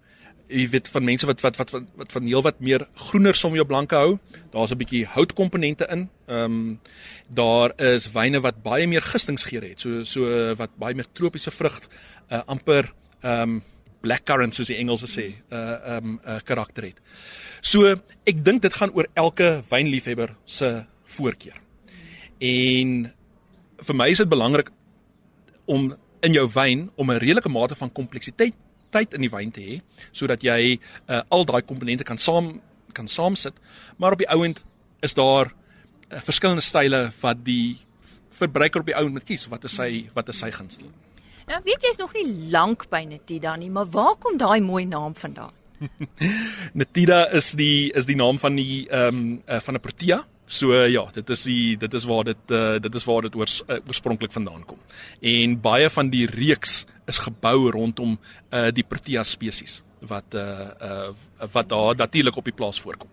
jy 0.48 0.64
weet 0.72 0.88
van 0.88 1.04
mense 1.04 1.26
wat 1.28 1.40
wat 1.40 1.56
wat 1.56 1.70
wat, 1.72 2.12
van 2.12 2.26
heel 2.26 2.42
wat 2.42 2.60
meer 2.60 2.86
groener 2.94 3.34
Sauvignon 3.34 3.66
Blanc 3.66 3.90
hou. 3.90 4.18
Daar's 4.50 4.72
'n 4.72 4.80
bietjie 4.80 5.06
houtkomponente 5.06 5.86
in. 5.90 6.10
Ehm 6.26 6.44
um, 6.44 6.80
daar 7.28 7.72
is 7.80 8.12
wyne 8.12 8.40
wat 8.40 8.62
baie 8.62 8.86
meer 8.86 9.02
gistingsgeur 9.02 9.62
het. 9.62 9.80
So 9.80 10.04
so 10.04 10.54
wat 10.54 10.70
baie 10.76 10.94
meer 10.94 11.08
tropiese 11.12 11.50
vrug 11.50 11.80
uh, 12.30 12.40
amper 12.46 12.92
ehm 13.22 13.42
um, 13.42 13.62
blackcurrant 14.08 14.56
soos 14.56 14.70
die 14.72 14.78
Engelse 14.80 15.08
sê, 15.10 15.28
uh 15.52 15.58
ehm 15.58 16.06
um, 16.06 16.16
'n 16.16 16.20
uh, 16.24 16.40
karakter 16.44 16.88
het. 16.88 16.98
So 17.60 17.94
ek 18.26 18.44
dink 18.44 18.62
dit 18.62 18.74
gaan 18.74 18.94
oor 18.96 19.06
elke 19.14 19.62
wynliefhebber 19.70 20.34
se 20.44 20.86
voorkeur. 21.04 21.60
En 22.40 23.12
vir 23.86 23.94
my 23.94 24.08
is 24.10 24.22
dit 24.22 24.28
belangrik 24.28 24.70
om 25.66 25.92
in 26.22 26.32
jou 26.32 26.46
wyn 26.54 26.90
om 26.96 27.10
'n 27.10 27.18
redelike 27.18 27.48
mate 27.48 27.74
van 27.74 27.92
kompleksiteit 27.92 28.54
tyd 28.90 29.14
in 29.14 29.20
die 29.20 29.30
wyn 29.30 29.50
te 29.50 29.60
hê 29.60 29.80
sodat 30.12 30.42
jy 30.42 30.78
uh, 31.08 31.22
al 31.28 31.44
daai 31.44 31.62
komponente 31.62 32.04
kan 32.04 32.18
saam 32.18 32.60
kan 32.92 33.08
saamsit 33.08 33.54
maar 33.96 34.12
op 34.12 34.18
die 34.18 34.30
ouend 34.30 34.64
is 35.00 35.14
daar 35.14 35.52
uh, 35.52 36.20
verskillende 36.20 36.64
style 36.64 37.10
wat 37.20 37.44
die 37.44 37.78
verbruiker 38.30 38.80
op 38.80 38.86
die 38.86 38.96
ouend 38.96 39.12
moet 39.12 39.24
kies 39.28 39.46
wat 39.52 39.64
is 39.64 39.76
sy 39.76 40.08
wat 40.14 40.28
is 40.28 40.38
sy 40.38 40.50
gunsteling 40.50 40.94
Nou 41.48 41.60
weet 41.64 41.82
jy 41.82 41.90
is 41.90 42.00
nog 42.00 42.12
nie 42.12 42.26
lank 42.52 42.88
by 42.92 43.04
Netida 43.08 43.56
nie 43.56 43.70
maar 43.70 43.88
waar 43.92 44.16
kom 44.20 44.36
daai 44.36 44.60
mooi 44.60 44.84
naam 44.84 45.14
vandaan 45.16 45.54
Netida 46.80 47.22
is 47.38 47.52
die 47.58 47.92
is 47.96 48.06
die 48.08 48.16
naam 48.18 48.38
van 48.42 48.58
die 48.58 48.88
ehm 48.88 49.08
um, 49.14 49.42
uh, 49.46 49.60
van 49.60 49.74
'n 49.74 49.80
protea. 49.80 50.24
So 50.46 50.72
uh, 50.72 50.88
ja, 50.88 51.04
dit 51.12 51.30
is 51.30 51.42
die 51.42 51.76
dit 51.76 51.94
is 51.94 52.04
waar 52.04 52.24
dit 52.24 52.50
uh, 52.50 52.78
dit 52.80 52.94
is 52.94 53.04
waar 53.04 53.22
dit 53.22 53.34
oors, 53.36 53.62
uh, 53.68 53.76
oorspronklik 53.86 54.32
vandaan 54.32 54.64
kom. 54.64 54.78
En 55.20 55.60
baie 55.60 55.90
van 55.90 56.10
die 56.10 56.26
reeks 56.26 56.86
is 57.06 57.18
gebou 57.18 57.70
rondom 57.70 58.18
uh, 58.50 58.70
die 58.72 58.84
protea 58.84 59.22
spesies 59.22 59.82
wat 60.00 60.34
uh, 60.34 60.70
uh 60.80 61.10
wat 61.52 61.68
daar 61.68 61.96
natuurlik 61.96 62.36
op 62.36 62.44
die 62.44 62.54
plaas 62.54 62.80
voorkom. 62.80 63.08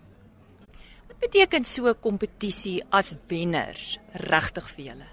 Wat 1.06 1.18
beteken 1.18 1.64
so 1.64 1.88
'n 1.88 2.00
kompetisie 2.00 2.82
as 2.90 3.16
wenners 3.28 3.98
regtig 4.12 4.70
vir 4.70 4.84
julle? 4.84 5.08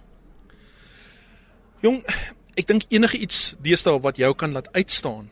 Jong, 1.82 2.04
ek 2.56 2.68
dink 2.68 2.86
enige 2.90 3.18
iets 3.18 3.56
deesdae 3.64 4.00
wat 4.00 4.18
jou 4.18 4.34
kan 4.36 4.52
laat 4.52 4.72
uitstaan. 4.74 5.30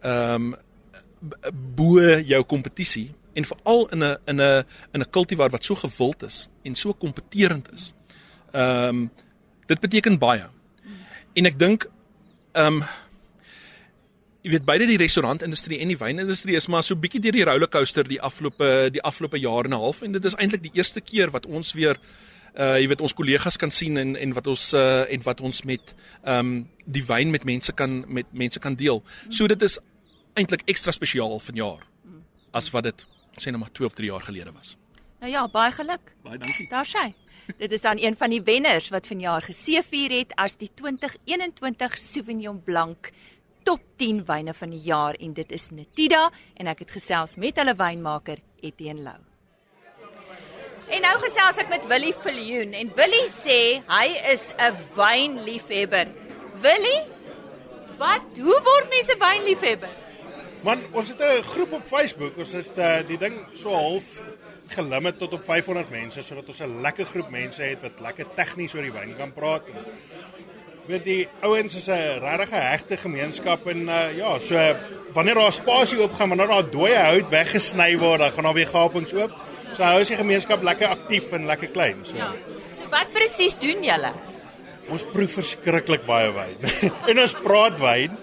Ehm 0.00 0.52
um, 0.52 0.58
bo 1.76 2.00
jou 2.24 2.42
kompetisie 2.48 3.10
en 3.36 3.44
veral 3.44 3.88
in 3.92 4.04
'n 4.04 4.16
in 4.26 4.40
'n 4.40 4.64
in 4.92 5.00
'n 5.00 5.10
kultivar 5.10 5.50
wat 5.50 5.64
so 5.64 5.74
gewild 5.74 6.22
is 6.22 6.48
en 6.62 6.74
so 6.74 6.92
kompeterend 6.94 7.72
is. 7.72 7.92
Ehm 8.52 8.88
um, 8.88 9.10
dit 9.66 9.80
beteken 9.80 10.18
baie. 10.18 10.48
En 11.34 11.46
ek 11.46 11.58
dink 11.58 11.90
ehm 12.52 12.66
um, 12.66 12.84
jy 14.42 14.50
weet 14.50 14.64
beide 14.64 14.86
die 14.86 14.96
restaurantindustrie 14.96 15.78
en 15.78 15.88
die 15.88 15.98
wynindustrie 15.98 16.56
is 16.56 16.66
maar 16.66 16.82
so 16.82 16.96
bietjie 16.96 17.20
deur 17.20 17.36
die 17.36 17.44
rollercoaster 17.44 18.08
die 18.08 18.20
afgelope 18.20 18.88
die 18.92 19.02
afgelope 19.02 19.38
jaar 19.38 19.64
en 19.64 19.70
'n 19.70 19.82
half 19.82 20.02
en 20.02 20.12
dit 20.12 20.24
is 20.24 20.34
eintlik 20.34 20.62
die 20.62 20.74
eerste 20.74 21.00
keer 21.00 21.30
wat 21.30 21.46
ons 21.46 21.72
weer 21.72 21.98
uh 22.54 22.76
jy 22.80 22.88
weet 22.88 23.00
ons 23.00 23.14
kollegas 23.14 23.56
kan 23.56 23.70
sien 23.70 23.96
en 23.96 24.16
en 24.16 24.34
wat 24.34 24.46
ons 24.46 24.72
uh 24.74 25.04
en 25.06 25.22
wat 25.22 25.40
ons 25.40 25.62
met 25.62 25.94
ehm 26.24 26.38
um, 26.38 26.68
die 26.86 27.04
wyn 27.06 27.30
met 27.30 27.44
mense 27.44 27.72
kan 27.72 28.04
met 28.08 28.26
mense 28.32 28.58
kan 28.58 28.74
deel. 28.74 29.02
So 29.28 29.46
dit 29.46 29.62
is 29.62 29.78
eintlik 30.34 30.62
ekstra 30.66 30.92
spesiaal 30.92 31.38
vanjaar 31.40 31.86
as 32.52 32.70
wat 32.74 32.84
dit 32.84 33.06
sê 33.38 33.50
nou 33.50 33.60
maar 33.62 33.72
2 33.72 33.86
of 33.86 33.94
3 33.94 34.10
jaar 34.10 34.24
gelede 34.26 34.52
was. 34.52 34.76
Nou 35.20 35.32
ja, 35.32 35.48
baie 35.48 35.72
geluk. 35.72 36.14
Baie 36.24 36.38
dankie. 36.38 36.68
Daar 36.70 36.86
sy. 36.86 37.12
Dit 37.58 37.72
is 37.72 37.80
dan 37.80 37.98
een 37.98 38.16
van 38.16 38.30
die 38.30 38.42
wenners 38.42 38.88
wat 38.88 39.06
vanjaar 39.06 39.42
geseëvier 39.42 40.14
het 40.18 40.34
as 40.36 40.56
die 40.56 40.70
2021 40.74 41.98
Sauvignon 41.98 42.62
Blanc 42.64 43.10
top 43.62 43.82
10 43.96 44.24
wyne 44.24 44.54
van 44.54 44.70
die 44.70 44.82
jaar 44.86 45.18
en 45.20 45.34
dit 45.36 45.52
is 45.52 45.70
Netida 45.70 46.30
en 46.54 46.70
ek 46.70 46.86
het 46.86 46.94
gesels 46.96 47.36
met 47.36 47.58
hulle 47.60 47.76
wynmaker 47.76 48.40
Etienne 48.60 49.02
Lou. 49.02 49.29
En 50.90 51.04
nou 51.06 51.12
gesels 51.22 51.58
ek 51.62 51.68
met 51.70 51.84
Willie 51.86 52.14
Viljoen 52.18 52.72
en 52.74 52.88
Willie 52.98 53.28
sê 53.30 53.58
hy 53.86 54.06
is 54.32 54.48
'n 54.58 54.74
wynliefhebber. 54.96 56.08
Willie, 56.64 57.02
wat 57.98 58.26
hoe 58.34 58.58
word 58.68 58.88
mense 58.90 59.14
wynliefhebber? 59.18 59.92
Man, 60.62 60.82
ons 60.92 61.08
het 61.08 61.20
'n 61.20 61.42
groep 61.42 61.72
op 61.72 61.84
Facebook. 61.86 62.36
Ons 62.36 62.52
het 62.52 62.74
uh, 62.78 62.98
die 63.06 63.18
ding 63.18 63.38
so 63.52 63.70
half 63.70 64.04
gelimit 64.66 65.18
tot 65.18 65.32
op 65.32 65.44
500 65.44 65.90
mense 65.90 66.22
sodat 66.22 66.48
ons 66.48 66.60
'n 66.60 66.80
lekker 66.82 67.06
groep 67.06 67.30
mense 67.30 67.62
het 67.62 67.82
wat 67.82 68.00
lekker 68.00 68.26
tegnies 68.34 68.74
oor 68.74 68.82
die 68.82 68.92
wyn 68.92 69.16
kan 69.16 69.32
praat. 69.32 69.62
weet 70.86 71.04
die 71.04 71.28
ouens 71.40 71.74
is 71.74 71.86
'n 71.86 72.18
regtig 72.18 72.50
hegte 72.50 72.96
gemeenskap 72.96 73.66
en 73.66 73.88
uh, 73.88 74.16
ja, 74.16 74.38
so 74.38 74.76
wanneer 75.12 75.34
daar 75.34 75.52
spasie 75.52 76.00
oopgaan, 76.00 76.28
wanneer 76.28 76.46
daar 76.46 76.70
dooie 76.70 76.98
hout 76.98 77.28
weggesny 77.28 77.98
word, 77.98 78.18
dan 78.18 78.32
gaan 78.32 78.44
daar 78.44 78.54
weer 78.54 78.66
gapings 78.66 79.14
oop. 79.14 79.49
So 79.76 79.84
hou 79.86 80.02
se 80.04 80.18
gemeenskap 80.18 80.64
lekker 80.66 80.90
aktief 80.92 81.30
en 81.36 81.46
lekker 81.50 81.72
klein. 81.74 82.02
So. 82.08 82.18
Ja. 82.18 82.32
So 82.76 82.88
wat 82.92 83.12
presies 83.14 83.56
doen 83.60 83.84
julle? 83.84 84.12
Ons 84.90 85.06
proe 85.12 85.28
verskriklik 85.30 86.06
baie 86.08 86.32
wyn. 86.34 86.66
en 87.10 87.22
ons 87.22 87.36
praat 87.44 87.78
wyn 87.80 88.18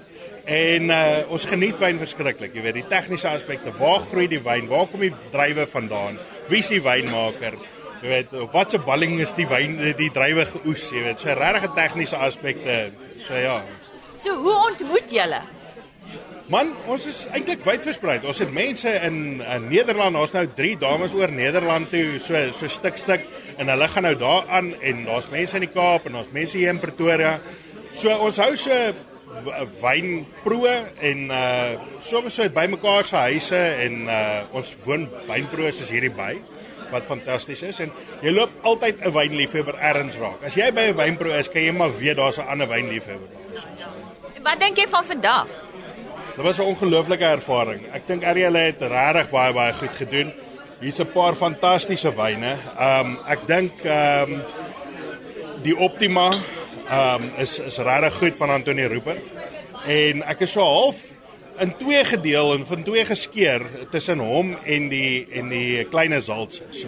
en 0.48 0.92
uh, 0.96 1.34
ons 1.36 1.48
geniet 1.48 1.80
wyn 1.80 2.00
verskriklik. 2.00 2.56
Jy 2.56 2.64
weet 2.64 2.80
die 2.80 2.86
tegniese 2.92 3.32
aspekte, 3.32 3.74
waar 3.80 4.06
groei 4.08 4.28
die 4.32 4.44
wyn? 4.44 4.70
Waar 4.72 4.88
kom 4.92 5.04
die 5.04 5.14
druiwe 5.34 5.68
vandaan? 5.70 6.20
Wie 6.52 6.64
is 6.64 6.72
die 6.72 6.84
wynmaker? 6.84 7.60
Jy 7.98 8.12
weet, 8.12 8.34
wat 8.54 8.72
se 8.72 8.80
balling 8.86 9.18
is 9.24 9.34
die 9.36 9.48
wyn 9.50 9.80
die 9.98 10.12
druiwe 10.14 10.46
geoes, 10.52 10.86
jy 10.94 11.04
weet, 11.08 11.24
so 11.24 11.34
regtig 11.36 11.74
tegniese 11.76 12.20
aspekte. 12.22 12.80
So 13.26 13.40
ja. 13.42 13.58
So 14.18 14.36
hoe 14.44 14.56
ontmoet 14.70 15.12
julle? 15.14 15.42
Man, 16.48 16.70
ons 16.88 17.04
is 17.10 17.26
eintlik 17.36 17.60
wyd 17.66 17.84
versprei. 17.84 18.14
Ons 18.24 18.40
het 18.40 18.52
mense 18.56 18.92
in, 19.04 19.42
in 19.44 19.66
Nederland, 19.68 20.16
ons 20.16 20.32
nou 20.32 20.46
3 20.56 20.78
dames 20.80 21.12
oor 21.18 21.34
Nederland 21.36 21.90
toe, 21.92 22.22
so 22.24 22.40
so 22.56 22.72
stuk 22.72 22.96
stuk 23.02 23.26
en 23.60 23.68
hulle 23.68 23.90
gaan 23.92 24.08
nou 24.08 24.14
daar 24.16 24.48
aan 24.56 24.70
en 24.80 25.02
daar's 25.10 25.28
mense 25.34 25.60
in 25.60 25.66
die 25.66 25.74
Kaap 25.74 26.08
en 26.08 26.16
daar's 26.16 26.32
mense 26.32 26.56
hier 26.56 26.72
in 26.72 26.80
Pretoria. 26.80 27.36
So 27.92 28.16
ons 28.16 28.40
hou 28.40 28.54
so 28.56 28.80
wynproe 29.82 30.72
en 31.04 31.28
uh 31.36 32.00
soms 32.00 32.40
so 32.40 32.48
by 32.56 32.64
mekaar 32.72 33.04
se 33.06 33.28
huise 33.28 33.64
en 33.84 34.08
uh 34.08 34.56
ons 34.56 34.72
woon 34.88 35.04
wynproes 35.28 35.84
is 35.84 35.92
hierdie 35.92 36.16
by 36.16 36.38
wat 36.94 37.04
fantasties 37.12 37.66
is 37.68 37.84
en 37.84 37.92
jy 38.24 38.32
loop 38.32 38.56
altyd 38.64 39.04
'n 39.04 39.12
wynliefhebber 39.12 39.76
ergens 39.76 40.16
raak. 40.16 40.48
As 40.48 40.56
jy 40.56 40.72
by 40.72 40.88
'n 40.94 40.96
wynproe 40.96 41.36
is, 41.36 41.52
kan 41.52 41.62
jy 41.62 41.76
maar 41.76 41.92
weet 41.92 42.16
daar's 42.16 42.40
'n 42.40 42.48
ander 42.48 42.72
wynliefhebber 42.72 43.28
daar. 43.36 44.08
Wat 44.48 44.60
dink 44.60 44.78
jy 44.80 44.88
van 44.88 45.04
vandag? 45.04 45.66
Dit 46.38 46.45
was 46.45 46.58
'n 46.58 46.69
ongelooflike 46.69 47.26
ervaring. 47.26 47.82
Ek 47.93 48.08
dink 48.08 48.23
Ariel 48.23 48.54
het 48.54 48.82
regtig 48.82 49.30
baie 49.30 49.54
baie 49.54 49.73
goed 49.73 49.95
gedoen. 49.97 50.34
Hier's 50.80 51.00
'n 51.00 51.12
paar 51.12 51.34
fantastiese 51.34 52.13
wyne. 52.15 52.56
Ehm 52.78 53.06
um, 53.06 53.17
ek 53.28 53.47
dink 53.47 53.71
ehm 53.84 54.34
um, 54.34 54.43
die 55.62 55.78
Optima 55.78 56.30
ehm 56.30 57.23
um, 57.23 57.32
is 57.38 57.60
is 57.60 57.78
regtig 57.78 58.13
goed 58.13 58.38
van 58.38 58.50
Antonie 58.50 58.88
Rooper. 58.88 59.17
En 59.88 60.23
ek 60.23 60.39
is 60.39 60.52
so 60.52 60.62
half 60.62 60.95
in 61.58 61.73
twee 61.78 62.06
gedeel 62.06 62.54
en 62.54 62.65
van 62.65 62.84
twee 62.84 63.06
geskeur 63.06 63.62
tussen 63.89 64.19
hom 64.19 64.58
en 64.63 64.89
die 64.89 65.28
en 65.32 65.50
die 65.50 65.84
kleine 65.86 66.21
Zaltse. 66.21 66.63
So 66.69 66.88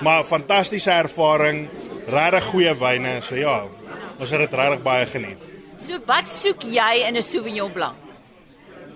maar 0.00 0.24
fantastiese 0.24 0.90
ervaring, 0.90 1.68
regtig 2.06 2.44
goeie 2.44 2.78
wyne. 2.78 3.20
So 3.20 3.34
ja, 3.34 3.64
ons 4.18 4.30
het 4.30 4.40
dit 4.40 4.52
regtig 4.52 4.82
baie 4.82 5.06
geniet. 5.06 5.38
So 5.78 5.98
wat 6.06 6.28
soek 6.28 6.62
jy 6.62 7.06
in 7.08 7.16
'n 7.16 7.22
Sauvignon 7.22 7.72
Blanc? 7.72 8.11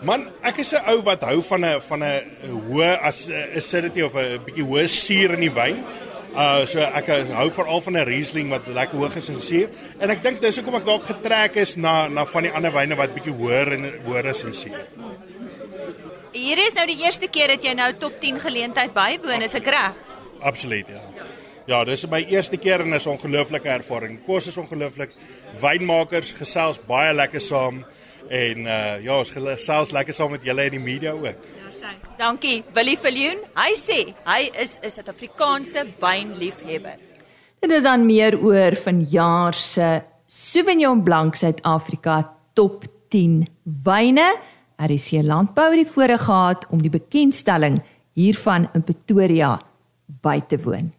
Man, 0.04 0.28
ek 0.44 0.58
is 0.60 0.74
'n 0.74 0.84
ou 0.92 1.00
wat 1.02 1.22
hou 1.24 1.40
van 1.42 1.64
'n 1.64 1.80
van 1.80 2.02
'n 2.02 2.20
hoë 2.68 3.00
as 3.00 3.28
'n 3.28 3.56
acidity 3.56 4.02
of 4.02 4.14
'n 4.14 4.44
bietjie 4.44 4.64
hoë 4.64 4.86
suur 4.88 5.32
in 5.34 5.40
die 5.40 5.50
wyn. 5.50 5.84
Uh 6.36 6.66
so 6.66 6.80
ek 6.80 7.06
hou 7.32 7.50
veral 7.50 7.80
van 7.80 7.96
'n 7.96 8.04
Riesling 8.04 8.50
wat 8.50 8.66
lekker 8.66 8.98
hoog 8.98 9.16
is 9.16 9.28
in 9.28 9.40
suur 9.40 9.68
en 10.00 10.10
ek 10.10 10.22
dink 10.22 10.40
dis 10.40 10.56
hoekom 10.56 10.74
ek 10.74 10.84
dalk 10.84 11.04
getrek 11.04 11.56
is 11.56 11.76
na 11.76 12.08
na 12.08 12.24
van 12.24 12.42
die 12.42 12.52
ander 12.52 12.72
wyne 12.72 12.94
wat 12.94 13.14
bietjie 13.14 13.32
hoër 13.32 13.72
en 13.72 13.92
hoër 14.04 14.26
is 14.26 14.44
in 14.44 14.52
suur. 14.52 14.86
Hier 16.32 16.58
is 16.58 16.74
nou 16.74 16.86
die 16.86 17.02
eerste 17.02 17.28
keer 17.28 17.48
dat 17.48 17.64
jy 17.64 17.72
nou 17.72 17.92
top 17.92 18.20
10 18.20 18.40
geleentheid 18.40 18.92
bywoon, 18.92 19.42
is 19.42 19.54
ek 19.54 19.66
reg? 19.66 19.94
Absoluut, 20.40 20.88
ja. 20.88 21.00
Ja, 21.66 21.84
dis 21.84 22.06
my 22.06 22.20
eerste 22.28 22.56
keer 22.56 22.80
en 22.80 22.92
is 22.92 23.06
'n 23.06 23.16
ongelooflike 23.16 23.68
ervaring. 23.68 24.24
Kos 24.26 24.46
is 24.46 24.56
ongelooflik. 24.56 25.10
Wynmakers 25.60 26.32
gesels 26.32 26.78
baie 26.86 27.14
lekker 27.14 27.40
saam. 27.40 27.84
En 28.28 28.58
uh 28.66 29.02
ja, 29.02 29.18
ons 29.18 29.30
gesels 29.30 29.90
lekker 29.90 30.14
saam 30.14 30.30
met 30.30 30.44
julle 30.44 30.64
in 30.64 30.78
die 30.78 30.82
media 30.82 31.12
ook. 31.12 31.24
Ja, 31.24 31.66
Dankie. 32.16 32.64
Willie 32.72 32.96
Viljoen, 32.98 33.42
hy 33.54 33.72
sê 33.76 33.98
hy 34.24 34.48
is 34.62 34.78
'n 34.82 34.90
Suid-Afrikaanse 34.90 35.84
wynliefhebber. 36.00 36.96
Dit 37.60 37.70
is 37.70 37.82
dan 37.82 38.06
meer 38.06 38.38
oor 38.40 38.74
van 38.74 39.00
jaar 39.10 39.54
se 39.54 40.02
Sauvignon 40.26 41.02
Blanc 41.02 41.34
Suid-Afrika 41.34 42.32
top 42.54 42.84
10 43.08 43.46
wyne. 43.84 44.34
RC 44.76 45.22
Landbou 45.22 45.70
het 45.70 45.84
die 45.84 45.92
voorreg 45.92 46.24
gehad 46.24 46.66
om 46.70 46.82
die 46.82 46.90
bekendstelling 46.90 47.82
hiervan 48.12 48.68
in 48.74 48.84
Pretoria 48.84 49.60
by 50.06 50.40
te 50.40 50.58
woon. 50.58 50.95